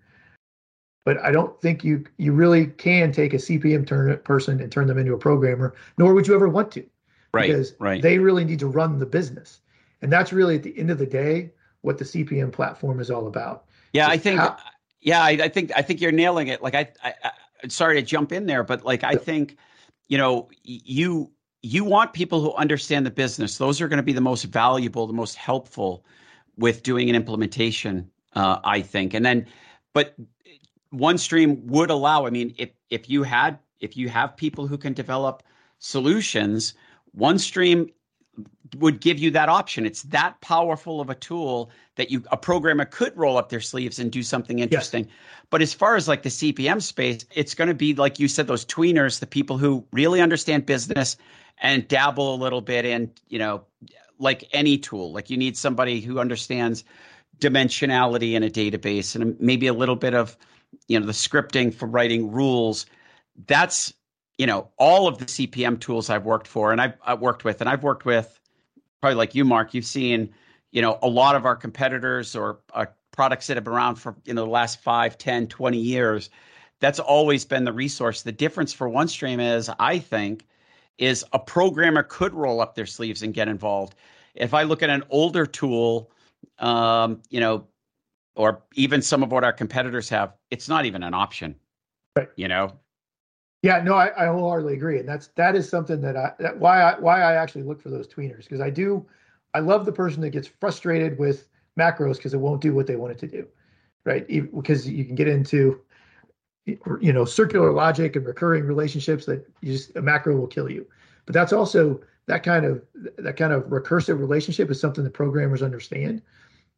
But 1.05 1.19
I 1.19 1.31
don't 1.31 1.59
think 1.61 1.85
you 1.85 2.05
you 2.19 2.33
really 2.33 2.67
can 2.67 3.13
take 3.13 3.33
a 3.33 3.39
CPM 3.39 3.87
turn, 3.87 4.17
person 4.19 4.61
and 4.61 4.71
turn 4.71 4.87
them 4.87 4.99
into 4.99 5.15
a 5.15 5.19
programmer, 5.19 5.75
nor 5.97 6.13
would 6.13 6.27
you 6.27 6.35
ever 6.35 6.49
want 6.49 6.73
to. 6.73 6.85
Right. 7.33 7.49
Because 7.49 7.75
right. 7.79 8.03
they 8.03 8.19
really 8.19 8.45
need 8.45 8.59
to 8.61 8.69
run 8.69 8.99
the 8.99 9.07
business. 9.07 9.61
And 10.03 10.13
that's 10.13 10.33
really 10.33 10.57
at 10.57 10.63
the 10.63 10.79
end 10.79 10.91
of 10.91 10.99
the 10.99 11.07
day 11.07 11.51
what 11.83 11.99
the 11.99 12.05
CPM 12.05 12.53
platform 12.53 13.01
is 13.01 13.11
all 13.11 13.27
about. 13.27 13.65
Yeah, 13.93 14.09
I 14.09 14.19
think 14.19 14.41
how, 14.41 14.57
yeah, 15.01 15.23
I, 15.23 15.31
I, 15.31 15.49
think 15.49 15.73
I 15.77 15.83
think 15.83 16.01
you're 16.01 16.13
nailing 16.13 16.49
it. 16.49 16.63
Like 16.63 16.75
I, 16.75 16.91
I, 17.03 17.15
I 17.23 17.69
sorry 17.69 17.97
to 17.97 18.03
jump 18.03 18.33
in 18.33 18.47
there, 18.47 18.63
but 18.63 18.85
like 18.85 19.05
I 19.05 19.15
think, 19.15 19.57
you 20.09 20.19
know, 20.19 20.49
you 20.63 21.31
you 21.63 21.85
want 21.85 22.13
people 22.13 22.41
who 22.41 22.53
understand 22.55 23.05
the 23.05 23.11
business. 23.11 23.59
Those 23.59 23.81
are 23.81 23.89
going 23.89 23.99
to 23.99 24.03
be 24.03 24.13
the 24.13 24.21
most 24.21 24.45
valuable, 24.45 25.07
the 25.07 25.13
most 25.13 25.35
helpful 25.35 26.05
with 26.57 26.83
doing 26.83 27.09
an 27.09 27.17
implementation, 27.17 28.11
uh, 28.35 28.59
I 28.65 28.81
think. 28.81 29.15
And 29.15 29.25
then, 29.25 29.47
but 29.93 30.15
OneStream 30.93 31.65
would 31.65 31.91
allow. 31.91 32.27
I 32.27 32.31
mean, 32.31 32.55
if 32.59 32.71
if 32.91 33.09
you 33.09 33.23
had 33.23 33.59
if 33.81 33.97
you 33.97 34.09
have 34.09 34.37
people 34.37 34.67
who 34.67 34.79
can 34.79 34.93
develop 34.93 35.43
solutions, 35.79 36.75
OneStream 37.17 37.91
would 38.77 39.01
give 39.01 39.19
you 39.19 39.31
that 39.33 39.49
option. 39.49 39.87
It's 39.87 40.03
that 40.05 40.41
powerful 40.41 41.01
of 41.01 41.11
a 41.11 41.15
tool 41.15 41.71
that 41.97 42.11
you 42.11 42.23
a 42.31 42.37
programmer 42.37 42.85
could 42.85 43.17
roll 43.17 43.37
up 43.37 43.49
their 43.49 43.61
sleeves 43.61 43.99
and 43.99 44.11
do 44.11 44.23
something 44.23 44.61
interesting. 44.61 45.05
Yes. 45.05 45.15
But 45.51 45.63
as 45.63 45.75
far 45.75 45.97
as 45.97 46.09
like 46.09 46.23
the 46.23 46.29
CPM 46.29 46.83
space, 46.83 47.25
it's 47.33 47.55
going 47.55 47.69
to 47.69 47.75
be 47.75 47.95
like 47.95 48.19
you 48.19 48.29
said, 48.29 48.47
those 48.47 48.65
tweeners, 48.65 49.21
the 49.21 49.27
people 49.27 49.59
who 49.59 49.85
really 49.93 50.21
understand 50.21 50.67
business 50.67 51.17
and 51.61 51.87
dabble 51.89 52.35
a 52.35 52.37
little 52.37 52.61
bit 52.61 52.85
in, 52.85 53.11
you 53.29 53.39
know, 53.39 53.65
like 54.19 54.45
any 54.53 54.79
tool. 54.79 55.13
Like 55.13 55.31
you 55.31 55.37
need 55.37 55.57
somebody 55.57 56.01
who 56.01 56.19
understands 56.19 56.85
dimensionality 57.39 58.35
in 58.35 58.43
a 58.43 58.51
database 58.51 59.15
and 59.15 59.39
maybe 59.41 59.67
a 59.67 59.73
little 59.73 59.97
bit 59.97 60.15
of, 60.15 60.37
you 60.89 60.99
know, 60.99 61.07
the 61.07 61.13
scripting 61.13 61.73
for 61.73 61.87
writing 61.87 62.31
rules. 62.31 62.87
That's, 63.47 63.93
you 64.37 64.47
know, 64.47 64.69
all 64.77 65.09
of 65.09 65.19
the 65.19 65.25
CPM 65.25 65.81
tools 65.81 66.11
I've 66.11 66.25
worked 66.25 66.47
for 66.47 66.73
and 66.73 66.81
I've, 66.81 66.95
I've 67.05 67.21
worked 67.21 67.45
with, 67.45 67.61
and 67.61 67.69
I've 67.69 67.83
worked 67.83 68.05
with 68.05 68.38
probably 69.01 69.17
like 69.17 69.35
you, 69.35 69.45
Mark, 69.45 69.75
you've 69.75 69.85
seen, 69.85 70.33
you 70.71 70.83
know, 70.83 70.99
a 71.03 71.09
lot 71.09 71.37
of 71.37 71.45
our 71.45 71.57
competitors 71.57 72.35
or 72.35 72.61
uh, 72.75 72.87
products 73.13 73.47
that 73.47 73.57
have 73.57 73.65
been 73.65 73.73
around 73.73 73.97
for, 73.97 74.17
you 74.25 74.35
know, 74.35 74.45
the 74.45 74.51
last 74.51 74.81
5, 74.81 75.19
10, 75.19 75.47
20 75.49 75.79
years. 75.79 76.31
That's 76.81 77.01
always 77.01 77.45
been 77.45 77.65
the 77.65 77.73
resource. 77.73 78.23
The 78.23 78.33
difference 78.33 78.73
for 78.73 78.89
OneStream 78.89 79.41
is, 79.41 79.71
I 79.79 79.99
think, 79.99 80.47
is 80.99 81.25
a 81.33 81.39
programmer 81.39 82.03
could 82.03 82.35
roll 82.35 82.61
up 82.61 82.75
their 82.75 82.87
sleeves 82.87 83.23
and 83.23 83.35
get 83.35 83.49
involved. 83.49 83.95
If 84.35 84.55
I 84.55 84.63
look 84.63 84.83
at 84.83 84.91
an 84.91 85.03
older 85.11 85.47
tool, 85.47 86.11
um, 86.59 87.23
you 87.31 87.41
know, 87.41 87.67
or 88.37 88.63
even 88.75 89.03
some 89.03 89.23
of 89.23 89.33
what 89.33 89.43
our 89.43 89.53
competitors 89.53 90.09
have, 90.11 90.35
it's 90.51 90.69
not 90.69 90.87
even 90.87 91.03
an 91.03 91.15
option. 91.15 91.57
Right. 92.17 92.29
You 92.37 92.49
know. 92.49 92.79
Yeah, 93.63 93.81
no, 93.83 93.95
I, 93.95 94.11
I 94.17 94.27
wholeheartedly 94.29 94.75
agree, 94.75 95.01
and 95.01 95.09
that's 95.09 95.29
that 95.29 95.57
is 95.57 95.69
something 95.69 96.01
that 96.03 96.17
I 96.17 96.33
that 96.39 96.59
why 96.59 96.81
I 96.81 96.99
why 97.01 97.23
I 97.23 97.35
actually 97.35 97.65
look 97.65 97.83
for 97.83 97.91
those 97.91 98.07
tweeners 98.07 98.45
because 98.45 98.61
I 98.61 98.71
do, 98.71 99.05
I 99.53 99.61
love 99.61 99.85
the 99.85 99.93
person 99.93 100.21
that 100.23 100.31
gets 100.31 100.47
frustrated 100.47 101.19
with 101.19 101.49
macros 101.79 102.17
because 102.17 102.35
it 102.35 102.41
won't 102.41 102.61
do 102.61 102.73
what 102.73 102.87
they 102.87 102.95
want 102.95 103.13
it 103.13 103.19
to 103.19 103.27
do, 103.27 103.49
right? 104.05 104.27
Because 104.29 104.89
you 104.89 105.05
can 105.05 105.17
get 105.17 105.27
into 105.27 105.81
you 106.67 107.13
know 107.13 107.25
circular 107.25 107.73
logic 107.73 108.15
and 108.15 108.27
recurring 108.27 108.65
relationships 108.65 109.27
that 109.27 109.45
you 109.61 109.73
just 109.73 109.97
a 109.97 110.03
macro 110.03 110.37
will 110.37 110.47
kill 110.47 110.71
you. 110.71 110.87
But 111.27 111.35
that's 111.35 111.53
also 111.53 112.01
that 112.27 112.45
kind 112.45 112.65
of 112.65 112.83
that 113.17 113.37
kind 113.37 113.53
of 113.53 113.65
recursive 113.65 114.21
relationship 114.21 114.71
is 114.71 114.81
something 114.81 115.03
that 115.03 115.15
programmers 115.15 115.63
understand 115.63 116.23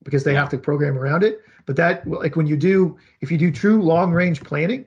because 0.03 0.25
they 0.25 0.35
have 0.35 0.49
to 0.49 0.57
program 0.57 0.97
around 0.97 1.25
it. 1.25 1.41
But 1.67 1.77
that 1.77 2.09
like 2.09 2.37
when 2.37 2.47
you 2.47 2.57
do 2.57 2.97
if 3.21 3.31
you 3.31 3.37
do 3.37 3.51
true 3.53 3.83
long 3.83 4.13
range 4.13 4.43
planning 4.43 4.87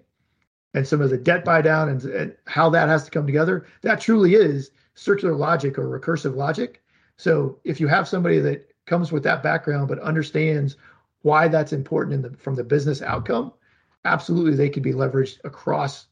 and 0.74 0.88
some 0.88 1.02
of 1.02 1.10
the 1.10 1.18
debt 1.18 1.46
buy 1.46 1.62
down 1.62 1.90
and, 1.90 2.04
and 2.06 2.36
how 2.46 2.70
that 2.70 2.90
has 2.90 3.06
to 3.06 3.12
come 3.12 3.26
together 3.26 3.66
that 3.82 4.02
truly 4.02 4.36
is 4.36 4.72
circular 4.96 5.36
logic 5.36 5.78
or 5.78 6.00
recursive 6.00 6.36
logic. 6.36 6.82
So 7.18 7.60
if 7.64 7.80
you 7.80 7.88
have 7.88 8.08
somebody 8.08 8.40
that 8.40 8.72
comes 8.86 9.12
with 9.12 9.24
that 9.24 9.44
background 9.44 9.88
but 9.88 10.00
understands 10.00 10.78
why 11.22 11.48
that's 11.48 11.74
important 11.74 12.22
the 12.22 12.38
from 12.38 12.56
the 12.56 12.64
business 12.64 13.02
outcome 13.02 13.54
absolutely 14.06 14.56
they 14.56 14.70
could 14.70 14.84
be 14.84 14.92
leveraged 14.92 15.38
across 15.46 16.08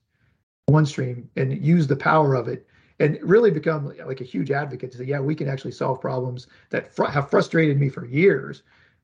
OneStream 0.69 1.25
and 1.35 1.63
use 1.63 1.87
the 1.87 1.95
power 1.95 2.35
of 2.35 2.47
it 2.47 2.65
and 2.99 3.17
really 3.23 3.51
become 3.51 3.93
like 4.05 4.21
a 4.21 4.25
huge 4.25 4.51
advocate 4.51 4.91
to 4.91 4.99
say, 4.99 5.05
yeah, 5.05 5.19
we 5.19 5.33
can 5.33 5.49
actually 5.49 5.71
solve 5.71 5.99
problems 5.99 6.47
that 6.69 6.95
fr- 6.95 7.05
have 7.05 7.29
frustrated 7.29 7.79
me 7.79 7.89
for 7.89 8.05
years 8.05 8.61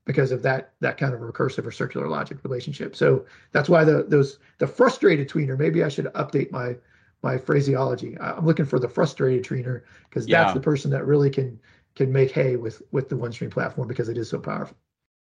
because 0.08 0.32
of 0.32 0.42
that 0.42 0.72
that 0.80 0.96
kind 0.96 1.12
of 1.12 1.20
recursive 1.20 1.66
or 1.66 1.70
circular 1.70 2.08
logic 2.08 2.38
relationship. 2.42 2.96
So 2.96 3.26
that's 3.52 3.68
why 3.68 3.84
the 3.84 4.04
those 4.08 4.38
the 4.56 4.66
frustrated 4.66 5.28
tweener. 5.28 5.56
Maybe 5.56 5.84
I 5.84 5.90
should 5.90 6.06
update 6.06 6.50
my 6.50 6.76
my 7.22 7.36
phraseology. 7.36 8.16
I'm 8.18 8.46
looking 8.46 8.64
for 8.64 8.78
the 8.78 8.88
frustrated 8.88 9.44
tweener 9.44 9.82
because 10.08 10.24
that's 10.24 10.48
yeah. 10.48 10.54
the 10.54 10.60
person 10.60 10.90
that 10.92 11.04
really 11.04 11.28
can 11.28 11.60
can 11.94 12.10
make 12.10 12.30
hay 12.30 12.56
with 12.56 12.80
with 12.90 13.10
the 13.10 13.16
OneStream 13.16 13.50
platform 13.50 13.86
because 13.86 14.08
it 14.08 14.16
is 14.16 14.30
so 14.30 14.38
powerful. 14.38 14.78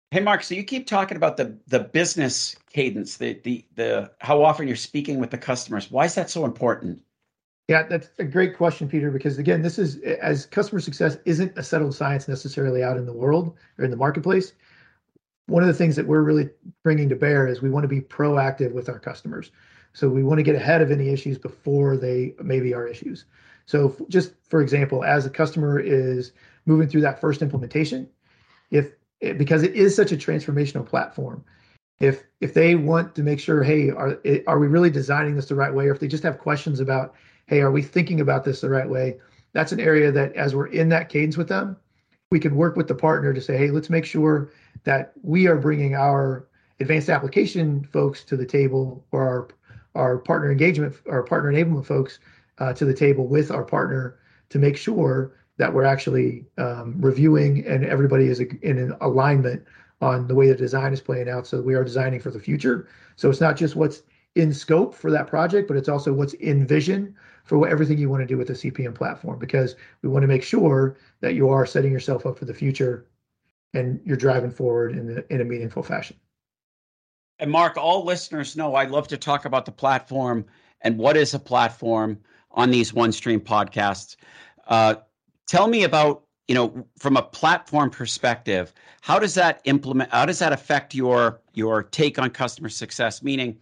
Hey, 0.10 0.20
Mark. 0.20 0.42
So 0.42 0.56
you 0.56 0.64
keep 0.64 0.88
talking 0.88 1.16
about 1.16 1.38
the 1.38 1.56
the 1.68 1.82
business 1.82 2.56
cadence, 2.74 3.18
the 3.18 3.40
the 3.44 3.64
the 3.76 4.12
how 4.18 4.44
often 4.44 4.68
you're 4.68 4.76
speaking 4.76 5.20
with 5.20 5.30
the 5.30 5.38
customers. 5.38 5.92
Why 5.92 6.06
is 6.06 6.16
that 6.16 6.32
so 6.32 6.44
important? 6.44 7.04
Yeah, 7.68 7.84
that's 7.84 8.10
a 8.18 8.24
great 8.24 8.58
question, 8.58 8.90
Peter. 8.90 9.12
Because 9.12 9.38
again, 9.38 9.62
this 9.62 9.78
is 9.78 9.98
as 9.98 10.48
customer 10.48 10.82
success 10.82 11.18
isn't 11.26 11.56
a 11.56 11.62
settled 11.62 11.94
science 11.94 12.28
necessarily 12.28 12.82
out 12.82 12.98
in 12.98 13.06
the 13.06 13.14
world 13.14 13.56
or 13.78 13.86
in 13.86 13.92
the 13.92 13.98
marketplace. 13.98 14.54
One 15.48 15.64
of 15.64 15.68
the 15.68 15.74
things 15.74 15.96
that 15.96 16.08
we're 16.08 16.22
really 16.22 16.50
bringing 16.84 17.10
to 17.10 17.16
bear 17.16 17.48
is 17.48 17.62
we 17.62 17.70
want 17.70 17.84
to 17.84 17.88
be 17.88 18.02
proactive 18.02 18.72
with 18.72 18.90
our 18.90 19.00
customers. 19.00 19.52
So 19.94 20.08
we 20.08 20.24
want 20.24 20.40
to 20.40 20.44
get 20.44 20.56
ahead 20.56 20.82
of 20.82 20.92
any 20.92 21.10
issues 21.10 21.38
before 21.38 21.98
they 21.98 22.34
maybe 22.42 22.74
are 22.74 22.88
issues. 22.88 23.26
So 23.66 23.96
just 24.10 24.34
for 24.50 24.62
example, 24.62 25.04
as 25.04 25.26
a 25.26 25.30
customer 25.30 25.80
is 25.80 26.32
moving 26.66 26.88
through 26.88 27.02
that 27.02 27.20
first 27.20 27.42
implementation, 27.42 28.10
if 28.70 28.92
because 29.38 29.64
it 29.64 29.76
is 29.76 29.96
such 29.96 30.12
a 30.12 30.18
transformational 30.18 30.86
platform. 30.86 31.44
If 32.00 32.24
if 32.40 32.54
they 32.54 32.76
want 32.76 33.14
to 33.16 33.24
make 33.24 33.40
sure, 33.40 33.64
hey, 33.64 33.92
are 33.92 34.20
are 34.48 34.60
we 34.60 34.68
really 34.68 34.90
designing 34.90 35.36
this 35.36 35.46
the 35.48 35.56
right 35.56 35.74
way, 35.74 35.88
or 35.88 35.92
if 35.92 36.00
they 36.00 36.08
just 36.08 36.24
have 36.24 36.40
questions 36.40 36.80
about, 36.80 37.14
hey, 37.46 37.62
are 37.62 37.72
we 37.72 37.82
thinking 37.82 38.22
about 38.22 38.44
this 38.44 38.62
the 38.62 38.70
right 38.70 38.90
way? 38.90 39.20
That's 39.54 39.72
an 39.72 39.80
area 39.80 40.12
that 40.12 40.34
as 40.36 40.56
we're 40.56 40.68
in 40.68 40.90
that 40.90 41.10
cadence 41.10 41.38
with 41.38 41.50
them, 41.50 41.78
we 42.32 42.40
can 42.40 42.56
work 42.56 42.76
with 42.76 42.88
the 42.88 42.96
partner 42.96 43.34
to 43.34 43.42
say, 43.42 43.58
hey, 43.58 43.70
let's 43.70 43.90
make 43.90 44.06
sure 44.06 44.52
that 44.86 45.12
we 45.22 45.48
are 45.48 45.58
bringing 45.58 45.94
our 45.94 46.48
advanced 46.80 47.10
application 47.10 47.84
folks 47.92 48.24
to 48.24 48.36
the 48.36 48.46
table, 48.46 49.06
or 49.12 49.28
our 49.28 49.48
our 49.94 50.18
partner 50.18 50.50
engagement, 50.50 50.96
our 51.10 51.22
partner 51.22 51.52
enablement 51.52 51.86
folks 51.86 52.20
uh, 52.60 52.72
to 52.72 52.86
the 52.86 52.94
table 52.94 53.28
with 53.28 53.52
our 53.52 53.64
partner 53.64 54.18
to 54.50 54.58
make 54.58 54.78
sure 54.78 55.34
that 55.58 55.74
we're 55.74 55.84
actually 55.84 56.46
um, 56.58 56.96
reviewing 57.02 57.66
and 57.68 57.86
everybody 57.86 58.28
is 58.28 58.40
in 58.40 58.78
an 58.78 58.96
alignment 59.02 59.62
on 60.00 60.28
the 60.30 60.34
way 60.34 60.48
the 60.48 60.56
design 60.56 60.94
is 60.94 61.02
playing 61.02 61.28
out. 61.28 61.46
So 61.46 61.62
we 61.62 61.76
are 61.76 61.84
designing 61.84 62.22
for 62.22 62.32
the 62.32 62.40
future. 62.40 62.88
So 63.18 63.30
it's 63.30 63.42
not 63.42 63.58
just 63.58 63.76
what's 63.76 64.04
in 64.36 64.54
scope 64.54 64.96
for 64.96 65.12
that 65.12 65.28
project, 65.28 65.68
but 65.68 65.76
it's 65.76 65.90
also 65.90 66.14
what's 66.14 66.36
in 66.36 66.66
vision 66.66 67.14
for 67.44 67.68
everything 67.68 67.98
you 67.98 68.10
want 68.10 68.22
to 68.22 68.28
do 68.28 68.38
with 68.38 68.48
the 68.48 68.54
CPM 68.54 68.96
platform 68.96 69.40
because 69.40 69.76
we 70.02 70.10
want 70.10 70.24
to 70.24 70.28
make 70.28 70.44
sure 70.44 70.98
that 71.22 71.34
you 71.34 71.50
are 71.50 71.66
setting 71.66 71.92
yourself 71.92 72.26
up 72.26 72.38
for 72.38 72.46
the 72.46 72.54
future 72.54 73.08
and 73.74 74.00
you're 74.06 74.18
driving 74.18 74.52
forward 74.52 74.96
in, 74.98 75.08
the, 75.08 75.34
in 75.34 75.42
a 75.42 75.46
meaningful 75.46 75.84
fashion. 75.84 76.18
And 77.40 77.50
Mark, 77.50 77.78
all 77.78 78.06
listeners 78.06 78.56
know 78.56 78.76
I 78.76 78.86
love 78.86 79.08
to 79.10 79.18
talk 79.18 79.46
about 79.46 79.66
the 79.66 79.72
platform 79.72 80.46
and 80.82 80.98
what 80.98 81.18
is 81.18 81.34
a 81.34 81.40
platform 81.40 82.20
on 82.52 82.70
these 82.70 82.92
OneStream 82.92 83.40
podcasts. 83.40 84.16
Uh, 84.68 84.96
tell 85.48 85.68
me 85.68 85.84
about 85.84 86.24
you 86.48 86.56
know 86.56 86.86
from 86.98 87.18
a 87.18 87.22
platform 87.22 87.90
perspective 87.90 88.74
how 89.02 89.18
does 89.20 89.34
that 89.36 89.62
implement 89.66 90.12
how 90.12 90.26
does 90.26 90.40
that 90.40 90.52
affect 90.52 90.94
your 90.94 91.40
your 91.54 91.84
take 91.84 92.20
on 92.20 92.30
customer 92.30 92.68
success 92.68 93.24
meaning 93.24 93.58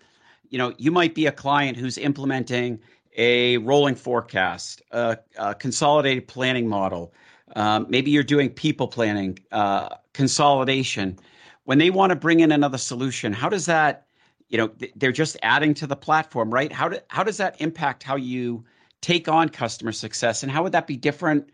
you 0.49 0.57
know 0.57 0.73
you 0.77 0.91
might 0.91 1.13
be 1.13 1.25
a 1.27 1.31
client 1.31 1.77
who's 1.77 1.97
implementing 1.97 2.79
a 3.19 3.57
rolling 3.57 3.95
forecast 3.95 4.81
a, 4.91 5.17
a 5.37 5.53
consolidated 5.53 6.27
planning 6.27 6.67
model 6.67 7.13
um, 7.55 7.85
maybe 7.89 8.11
you're 8.11 8.23
doing 8.23 8.49
people 8.49 8.87
planning 8.87 9.37
uh, 9.51 9.89
consolidation 10.13 11.17
when 11.65 11.77
they 11.77 11.89
want 11.89 12.11
to 12.11 12.15
bring 12.15 12.39
in 12.39 12.51
another 12.51 12.77
solution 12.77 13.33
how 13.33 13.49
does 13.49 13.65
that 13.65 14.07
you 14.47 14.57
know 14.57 14.71
they're 14.95 15.11
just 15.11 15.37
adding 15.43 15.73
to 15.73 15.85
the 15.85 15.95
platform 15.95 16.49
right 16.49 16.71
how, 16.71 16.89
do, 16.89 16.97
how 17.09 17.23
does 17.23 17.37
that 17.37 17.59
impact 17.59 18.01
how 18.03 18.15
you 18.15 18.63
take 19.01 19.27
on 19.27 19.49
customer 19.49 19.91
success 19.91 20.41
and 20.41 20.51
how 20.51 20.63
would 20.63 20.71
that 20.71 20.87
be 20.87 20.97
different 20.97 21.49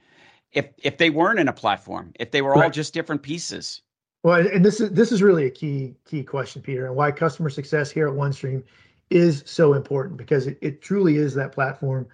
if 0.55 0.69
if 0.77 0.97
they 0.97 1.11
weren't 1.11 1.39
in 1.39 1.47
a 1.47 1.53
platform, 1.53 2.11
if 2.19 2.31
they 2.31 2.41
were 2.41 2.53
right. 2.53 2.63
all 2.63 2.69
just 2.71 2.93
different 2.93 3.21
pieces. 3.21 3.81
Well, 4.23 4.47
and 4.47 4.65
this 4.65 4.79
is 4.79 4.89
this 4.91 5.11
is 5.11 5.21
really 5.21 5.45
a 5.45 5.51
key 5.51 5.95
key 6.09 6.23
question, 6.23 6.61
Peter, 6.61 6.87
and 6.87 6.95
why 6.95 7.11
customer 7.11 7.49
success 7.49 7.91
here 7.91 8.07
at 8.07 8.13
OneStream 8.13 8.63
is 9.09 9.43
so 9.45 9.73
important 9.73 10.17
because 10.17 10.47
it, 10.47 10.57
it 10.61 10.81
truly 10.81 11.17
is 11.17 11.35
that 11.35 11.51
platform 11.51 12.07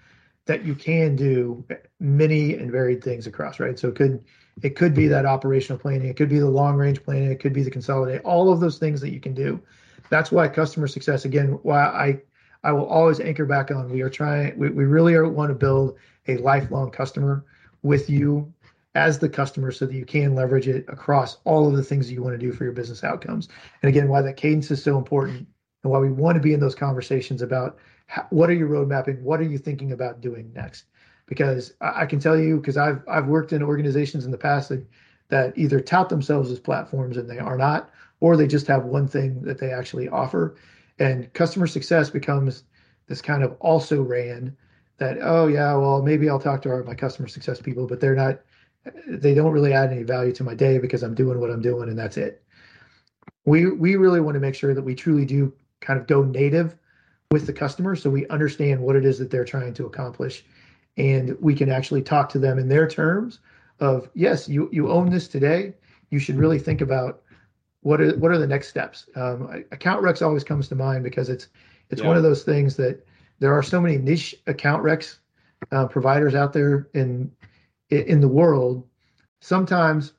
that 0.46 0.66
you 0.66 0.76
can 0.76 1.16
do 1.16 1.64
many 2.00 2.56
and 2.56 2.72
varied 2.72 3.04
things 3.04 3.28
across, 3.28 3.60
right? 3.60 3.78
So 3.78 3.90
it 3.90 3.96
could 3.96 4.24
it 4.62 4.76
could 4.76 4.94
be 4.94 5.08
that 5.08 5.26
operational 5.26 5.80
planning, 5.80 6.10
it 6.10 6.18
could 6.18 6.30
be 6.30 6.40
the 6.40 6.50
long 6.50 6.76
range 6.76 7.04
planning, 7.04 7.32
it 7.32 7.40
could 7.40 7.54
be 7.54 7.64
the 7.64 7.72
consolidate, 7.72 8.22
all 8.24 8.52
of 8.52 8.60
those 8.60 8.78
things 8.78 9.00
that 9.02 9.12
you 9.12 9.20
can 9.20 9.34
do. 9.34 9.62
That's 10.10 10.32
why 10.32 10.48
customer 10.50 10.88
success, 10.88 11.26
again, 11.26 11.60
why 11.64 11.84
I 11.84 12.22
I 12.64 12.72
will 12.74 12.86
always 12.86 13.20
anchor 13.20 13.46
back 13.46 13.72
on 13.72 13.90
we 13.90 14.02
are 14.02 14.10
trying 14.10 14.58
we, 14.58 14.70
we 14.70 14.86
really 14.86 15.14
are, 15.14 15.28
want 15.28 15.50
to 15.50 15.56
build 15.56 15.98
a 16.28 16.38
lifelong 16.38 16.92
customer 16.92 17.46
with 17.82 18.10
you 18.10 18.52
as 18.94 19.20
the 19.20 19.30
customer 19.30 19.72
so 19.72 19.86
that 19.86 19.96
you 19.96 20.06
can 20.06 20.36
leverage 20.36 20.68
it 20.68 20.86
across 20.90 21.38
all 21.46 21.68
of 21.68 21.76
the 21.76 21.84
things 21.84 22.08
that 22.08 22.14
you 22.14 22.22
want 22.22 22.38
to 22.38 22.46
do 22.46 22.52
for 22.52 22.66
your 22.66 22.74
business 22.74 23.04
outcomes. 23.04 23.48
And 23.82 23.90
again, 23.90 24.10
why 24.10 24.22
that 24.22 24.36
cadence 24.36 24.70
is 24.70 24.84
so 24.84 24.98
important 24.98 25.48
and 25.84 25.92
why 25.92 26.00
we 26.00 26.12
want 26.12 26.36
to 26.36 26.42
be 26.42 26.54
in 26.54 26.60
those 26.60 26.76
conversations 26.76 27.42
about 27.42 27.78
how, 28.08 28.28
what 28.30 28.50
are 28.50 28.54
you 28.54 28.66
road 28.66 28.88
mapping? 28.88 29.24
What 29.24 29.40
are 29.40 29.44
you 29.44 29.58
thinking 29.58 29.92
about 29.92 30.22
doing 30.22 30.52
next? 30.54 30.86
Because 31.28 31.74
I, 31.82 32.02
I 32.02 32.06
can 32.06 32.20
tell 32.20 32.38
you, 32.38 32.58
because 32.58 32.78
I've 32.78 33.02
I've 33.08 33.28
worked 33.28 33.54
in 33.54 33.64
organizations 33.64 34.26
in 34.26 34.32
the 34.32 34.38
past 34.38 34.70
that 34.70 34.86
that 35.30 35.58
either 35.58 35.80
tout 35.80 36.10
themselves 36.10 36.52
as 36.52 36.60
platforms 36.60 37.18
and 37.18 37.30
they 37.30 37.40
are 37.40 37.58
not, 37.58 37.90
or 38.20 38.36
they 38.36 38.48
just 38.48 38.68
have 38.68 38.86
one 38.86 39.08
thing 39.08 39.42
that 39.44 39.60
they 39.60 39.72
actually 39.72 40.10
offer. 40.10 40.56
And 41.00 41.34
customer 41.34 41.68
success 41.68 42.10
becomes 42.10 42.64
this 43.08 43.22
kind 43.22 43.44
of 43.44 43.56
also 43.60 44.02
ran 44.02 44.56
that 45.02 45.18
oh 45.22 45.48
yeah 45.48 45.74
well 45.76 46.02
maybe 46.02 46.30
i'll 46.30 46.40
talk 46.40 46.62
to 46.62 46.70
our, 46.70 46.84
my 46.84 46.94
customer 46.94 47.28
success 47.28 47.60
people 47.60 47.88
but 47.88 48.00
they're 48.00 48.16
not 48.16 48.40
they 49.08 49.34
don't 49.34 49.52
really 49.52 49.74
add 49.74 49.92
any 49.92 50.04
value 50.04 50.32
to 50.32 50.44
my 50.44 50.54
day 50.54 50.78
because 50.78 51.04
i'm 51.04 51.16
doing 51.16 51.40
what 51.40 51.50
i'm 51.50 51.62
doing 51.62 51.90
and 51.90 51.98
that's 51.98 52.18
it 52.18 52.44
we 53.46 53.72
we 53.72 53.96
really 53.96 54.22
want 54.22 54.36
to 54.36 54.40
make 54.40 54.56
sure 54.56 54.74
that 54.74 54.84
we 54.84 54.94
truly 54.94 55.26
do 55.26 55.52
kind 55.82 56.00
of 56.00 56.08
go 56.08 56.24
native 56.24 56.78
with 57.32 57.46
the 57.46 57.54
customer 57.54 57.96
so 57.96 58.10
we 58.10 58.28
understand 58.28 58.80
what 58.80 58.96
it 58.96 59.06
is 59.06 59.20
that 59.20 59.30
they're 59.30 59.46
trying 59.46 59.74
to 59.74 59.86
accomplish 59.86 60.46
and 60.98 61.36
we 61.40 61.56
can 61.56 61.70
actually 61.70 62.02
talk 62.02 62.30
to 62.30 62.40
them 62.40 62.60
in 62.60 62.68
their 62.68 62.88
terms 62.88 63.40
of 63.80 64.10
yes 64.14 64.48
you 64.48 64.70
you 64.72 64.90
own 64.90 65.10
this 65.10 65.28
today 65.28 65.74
you 66.10 66.20
should 66.20 66.38
really 66.38 66.60
think 66.60 66.82
about 66.82 67.22
what 67.82 68.00
are 68.00 68.16
what 68.18 68.32
are 68.32 68.38
the 68.38 68.48
next 68.48 68.68
steps 68.68 69.08
um, 69.16 69.64
account 69.72 70.04
recs 70.04 70.22
always 70.22 70.44
comes 70.44 70.68
to 70.68 70.76
mind 70.76 71.04
because 71.04 71.30
it's 71.30 71.48
it's 71.90 72.02
yeah. 72.02 72.08
one 72.08 72.18
of 72.18 72.24
those 72.24 72.44
things 72.44 72.76
that 72.76 73.06
there 73.40 73.54
are 73.54 73.64
so 73.64 73.82
many 73.82 73.98
niche 73.98 74.36
account 74.48 74.84
recs 74.84 75.18
uh, 75.72 75.88
providers 75.88 76.36
out 76.36 76.54
there 76.54 76.88
in 76.94 77.32
in 77.92 78.22
the 78.22 78.28
world. 78.28 78.88
Sometimes 79.42 80.14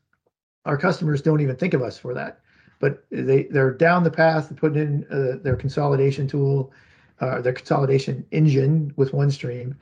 our 0.64 0.76
customers 0.76 1.22
don't 1.22 1.40
even 1.40 1.56
think 1.56 1.74
of 1.74 1.82
us 1.82 1.98
for 1.98 2.14
that, 2.14 2.40
but 2.82 3.04
they 3.10 3.44
they're 3.44 3.72
down 3.72 4.02
the 4.02 4.10
path 4.10 4.54
putting 4.56 4.82
in 4.82 5.06
uh, 5.08 5.38
their 5.40 5.54
consolidation 5.54 6.26
tool, 6.26 6.72
uh, 7.20 7.40
their 7.40 7.52
consolidation 7.52 8.26
engine 8.32 8.92
with 8.96 9.12
OneStream, 9.12 9.76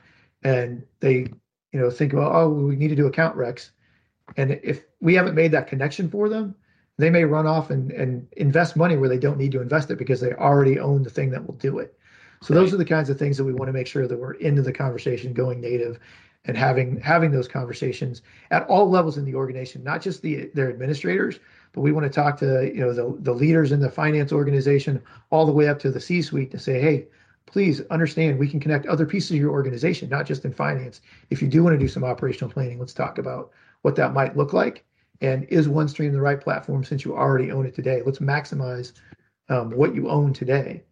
and 0.45 0.85
they 1.01 1.27
you 1.73 1.81
know 1.81 1.91
think 1.91 2.13
about 2.13 2.33
oh 2.35 2.51
we 2.51 2.77
need 2.77 2.89
to 2.89 2.95
do 2.95 3.07
account 3.07 3.37
recs, 3.37 3.71
and 4.37 4.61
if 4.63 4.85
we 5.01 5.15
haven't 5.15 5.35
made 5.35 5.51
that 5.51 5.67
connection 5.67 6.11
for 6.11 6.29
them, 6.29 6.55
they 6.99 7.09
may 7.09 7.25
run 7.25 7.47
off 7.47 7.71
and, 7.71 7.91
and 7.91 8.29
invest 8.37 8.77
money 8.77 8.99
where 8.99 9.09
they 9.09 9.19
don't 9.19 9.39
need 9.39 9.53
to 9.53 9.63
invest 9.63 9.91
it 9.91 9.97
because 9.97 10.21
they 10.21 10.35
already 10.35 10.79
own 10.79 11.03
the 11.03 11.11
thing 11.11 11.31
that 11.31 11.47
will 11.47 11.55
do 11.55 11.79
it. 11.79 11.99
So 12.43 12.53
those 12.53 12.75
are 12.75 12.79
the 12.79 12.85
kinds 12.85 13.09
of 13.09 13.19
things 13.19 13.39
that 13.39 13.45
we 13.45 13.55
want 13.55 13.69
to 13.69 13.73
make 13.73 13.87
sure 13.87 14.07
that 14.07 14.19
we're 14.19 14.35
into 14.35 14.61
the 14.61 14.73
conversation, 14.73 15.33
going 15.33 15.61
native, 15.61 15.99
and 16.47 16.57
having 16.57 16.99
having 17.01 17.31
those 17.31 17.49
conversations 17.49 18.23
at 18.51 18.67
all 18.69 18.89
levels 18.89 19.19
in 19.19 19.25
the 19.25 19.35
organization, 19.35 19.85
not 19.85 20.01
just 20.01 20.23
the 20.23 20.51
their 20.55 20.71
administrators, 20.71 21.39
but 21.73 21.83
we 21.83 21.93
want 21.93 22.05
to 22.05 22.11
talk 22.11 22.39
to 22.39 22.71
you 22.75 22.81
know 22.81 22.93
the 22.93 23.17
the 23.21 23.33
leaders 23.33 23.73
in 23.73 23.81
the 23.81 23.91
finance 23.91 24.33
organization 24.33 25.03
all 25.31 25.47
the 25.47 25.53
way 25.53 25.69
up 25.69 25.79
to 25.81 25.91
the 25.91 26.01
C-suite 26.01 26.51
to 26.51 26.59
say, 26.59 26.81
hey, 26.81 27.07
please 27.47 27.83
understand 27.91 28.39
we 28.39 28.49
can 28.49 28.61
connect 28.61 28.87
other 28.87 29.07
pieces 29.07 29.33
of 29.33 29.37
your 29.37 29.51
organization, 29.51 30.09
not 30.09 30.27
just 30.27 30.45
in 30.45 30.53
finance. 30.53 31.01
If 31.31 31.43
you 31.43 31.49
do 31.49 31.63
want 31.63 31.75
to 31.75 31.79
do 31.79 31.89
some 31.89 32.05
operational 32.05 32.51
planning, 32.51 32.79
let's 32.79 32.95
talk 32.95 33.19
about 33.19 33.51
what 33.83 33.97
that 33.97 34.15
might 34.15 34.37
look 34.37 34.53
like. 34.53 34.85
And 35.21 35.45
is 35.45 35.69
OneStream 35.69 36.13
the 36.13 36.21
right 36.21 36.41
platform 36.41 36.83
since 36.83 37.05
you 37.05 37.15
already 37.15 37.51
own 37.51 37.67
it 37.67 37.75
today? 37.75 38.01
Let's 38.05 38.21
maximize 38.21 38.93
um, 39.51 39.71
what 39.73 39.95
you 39.95 40.09
own 40.09 40.33
today 40.33 40.83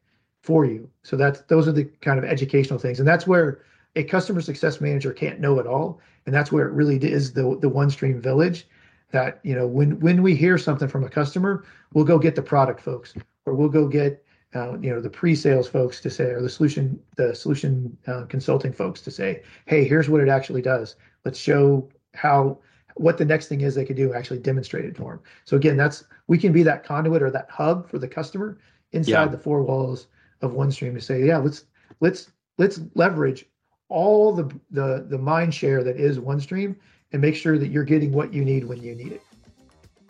for 0.43 0.67
you. 0.67 0.91
So 1.03 1.17
that's 1.17 1.41
those 1.43 1.67
are 1.67 1.73
the 1.73 1.85
kind 1.85 2.19
of 2.19 2.25
educational 2.25 2.79
things, 2.79 2.99
and 2.99 3.09
that's 3.09 3.27
where 3.27 3.63
a 3.99 4.05
customer 4.05 4.41
success 4.41 4.81
manager 4.81 5.13
can't 5.13 5.41
know 5.41 5.59
it 5.59 5.67
all, 5.67 6.01
and 6.25 6.35
that's 6.35 6.53
where 6.53 6.67
it 6.67 6.73
really 6.73 6.97
is 6.97 7.33
the 7.33 7.59
the 7.61 7.69
OneStream 7.69 8.21
village. 8.21 8.67
That 9.11 9.41
you 9.43 9.55
know 9.55 9.67
when 9.67 9.99
when 9.99 10.23
we 10.23 10.37
hear 10.37 10.57
something 10.57 10.89
from 10.89 11.05
a 11.05 11.11
customer, 11.11 11.65
we'll 11.93 12.05
go 12.05 12.19
get 12.19 12.37
the 12.37 12.43
product 12.43 12.81
folks, 12.81 13.15
or 13.45 13.55
we'll 13.55 13.69
go 13.69 13.89
get 13.89 14.25
uh, 14.55 14.79
you 14.79 14.91
know 14.91 15.01
the 15.01 15.11
pre-sales 15.11 15.69
folks 15.69 16.01
to 16.03 16.11
say, 16.11 16.27
or 16.27 16.41
the 16.41 16.49
solution 16.49 17.01
the 17.17 17.35
solution 17.35 17.97
uh, 18.07 18.25
consulting 18.27 18.73
folks 18.73 19.01
to 19.01 19.11
say, 19.11 19.43
hey, 19.67 19.85
here's 19.85 20.09
what 20.09 20.21
it 20.21 20.29
actually 20.29 20.63
does. 20.63 20.95
Let's 21.25 21.39
show 21.39 21.89
how 22.15 22.59
what 22.95 23.19
the 23.19 23.25
next 23.25 23.49
thing 23.49 23.63
is 23.63 23.75
they 23.75 23.85
could 23.85 23.97
do 23.97 24.15
actually 24.15 24.39
demonstrate 24.39 24.85
it 24.85 24.97
for 24.97 25.15
them. 25.15 25.21
So 25.45 25.57
again, 25.57 25.77
that's 25.77 26.05
we 26.29 26.39
can 26.39 26.53
be 26.53 26.63
that 26.63 26.85
conduit 26.85 27.23
or 27.23 27.33
that 27.33 27.51
hub 27.51 27.91
for 27.91 27.99
the 27.99 28.09
customer 28.09 28.59
inside 28.93 29.11
yeah. 29.11 29.27
the 29.27 29.39
four 29.39 29.63
walls 29.63 30.07
of 30.41 30.53
OneStream 30.53 30.95
to 30.95 31.01
say, 31.01 31.25
yeah, 31.25 31.39
let's 31.39 31.65
let's 32.01 32.31
let's 32.59 32.81
leverage 32.95 33.47
all 33.89 34.33
the 34.33 34.45
the 34.71 35.07
the 35.09 35.19
mind 35.19 35.55
share 35.55 35.83
that 35.83 35.97
is 35.97 36.19
OneStream 36.19 36.77
and 37.13 37.23
make 37.23 37.35
sure 37.35 37.59
that 37.59 37.69
you're 37.69 37.85
getting 37.85 38.13
what 38.13 38.33
you 38.33 38.45
need 38.45 38.65
when 38.65 38.83
you 38.83 38.95
need 38.95 39.13
it. 39.13 39.23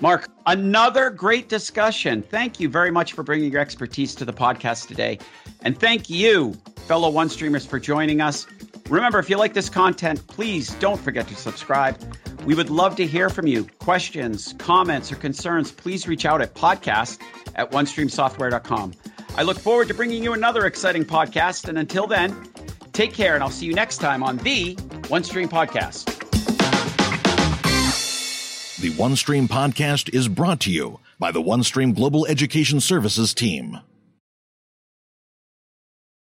Mark, 0.00 0.28
another 0.46 1.10
great 1.10 1.48
discussion. 1.48 2.22
Thank 2.22 2.60
you 2.60 2.68
very 2.68 2.90
much 2.90 3.14
for 3.14 3.24
bringing 3.24 3.50
your 3.50 3.60
expertise 3.60 4.14
to 4.16 4.24
the 4.24 4.32
podcast 4.32 4.86
today. 4.86 5.18
And 5.62 5.78
thank 5.78 6.08
you, 6.08 6.54
fellow 6.86 7.10
OneStreamers, 7.10 7.66
for 7.66 7.80
joining 7.80 8.20
us. 8.20 8.46
Remember, 8.88 9.18
if 9.18 9.28
you 9.28 9.36
like 9.36 9.54
this 9.54 9.68
content, 9.68 10.24
please 10.28 10.72
don't 10.74 11.00
forget 11.00 11.26
to 11.28 11.34
subscribe. 11.34 12.00
We 12.44 12.54
would 12.54 12.70
love 12.70 12.94
to 12.96 13.06
hear 13.06 13.28
from 13.28 13.48
you. 13.48 13.64
Questions, 13.80 14.54
comments, 14.58 15.10
or 15.10 15.16
concerns, 15.16 15.72
please 15.72 16.06
reach 16.06 16.24
out 16.24 16.40
at 16.40 16.54
podcast 16.54 17.20
at 17.56 17.70
onestreamsoftware.com. 17.72 18.94
I 19.36 19.42
look 19.42 19.58
forward 19.58 19.88
to 19.88 19.94
bringing 19.94 20.22
you 20.22 20.32
another 20.32 20.64
exciting 20.64 21.04
podcast. 21.04 21.68
And 21.68 21.76
until 21.76 22.06
then, 22.06 22.47
take 22.98 23.14
care, 23.14 23.34
and 23.34 23.44
I'll 23.44 23.50
see 23.50 23.64
you 23.64 23.74
next 23.74 23.98
time 23.98 24.24
on 24.24 24.38
the 24.38 24.74
OneStream 25.04 25.48
Podcast. 25.48 26.06
The 28.80 28.90
OneStream 28.90 29.46
Podcast 29.46 30.12
is 30.12 30.26
brought 30.26 30.60
to 30.62 30.72
you 30.72 30.98
by 31.20 31.30
the 31.30 31.40
OneStream 31.40 31.94
Global 31.94 32.26
Education 32.26 32.80
Services 32.80 33.34
team. 33.34 33.78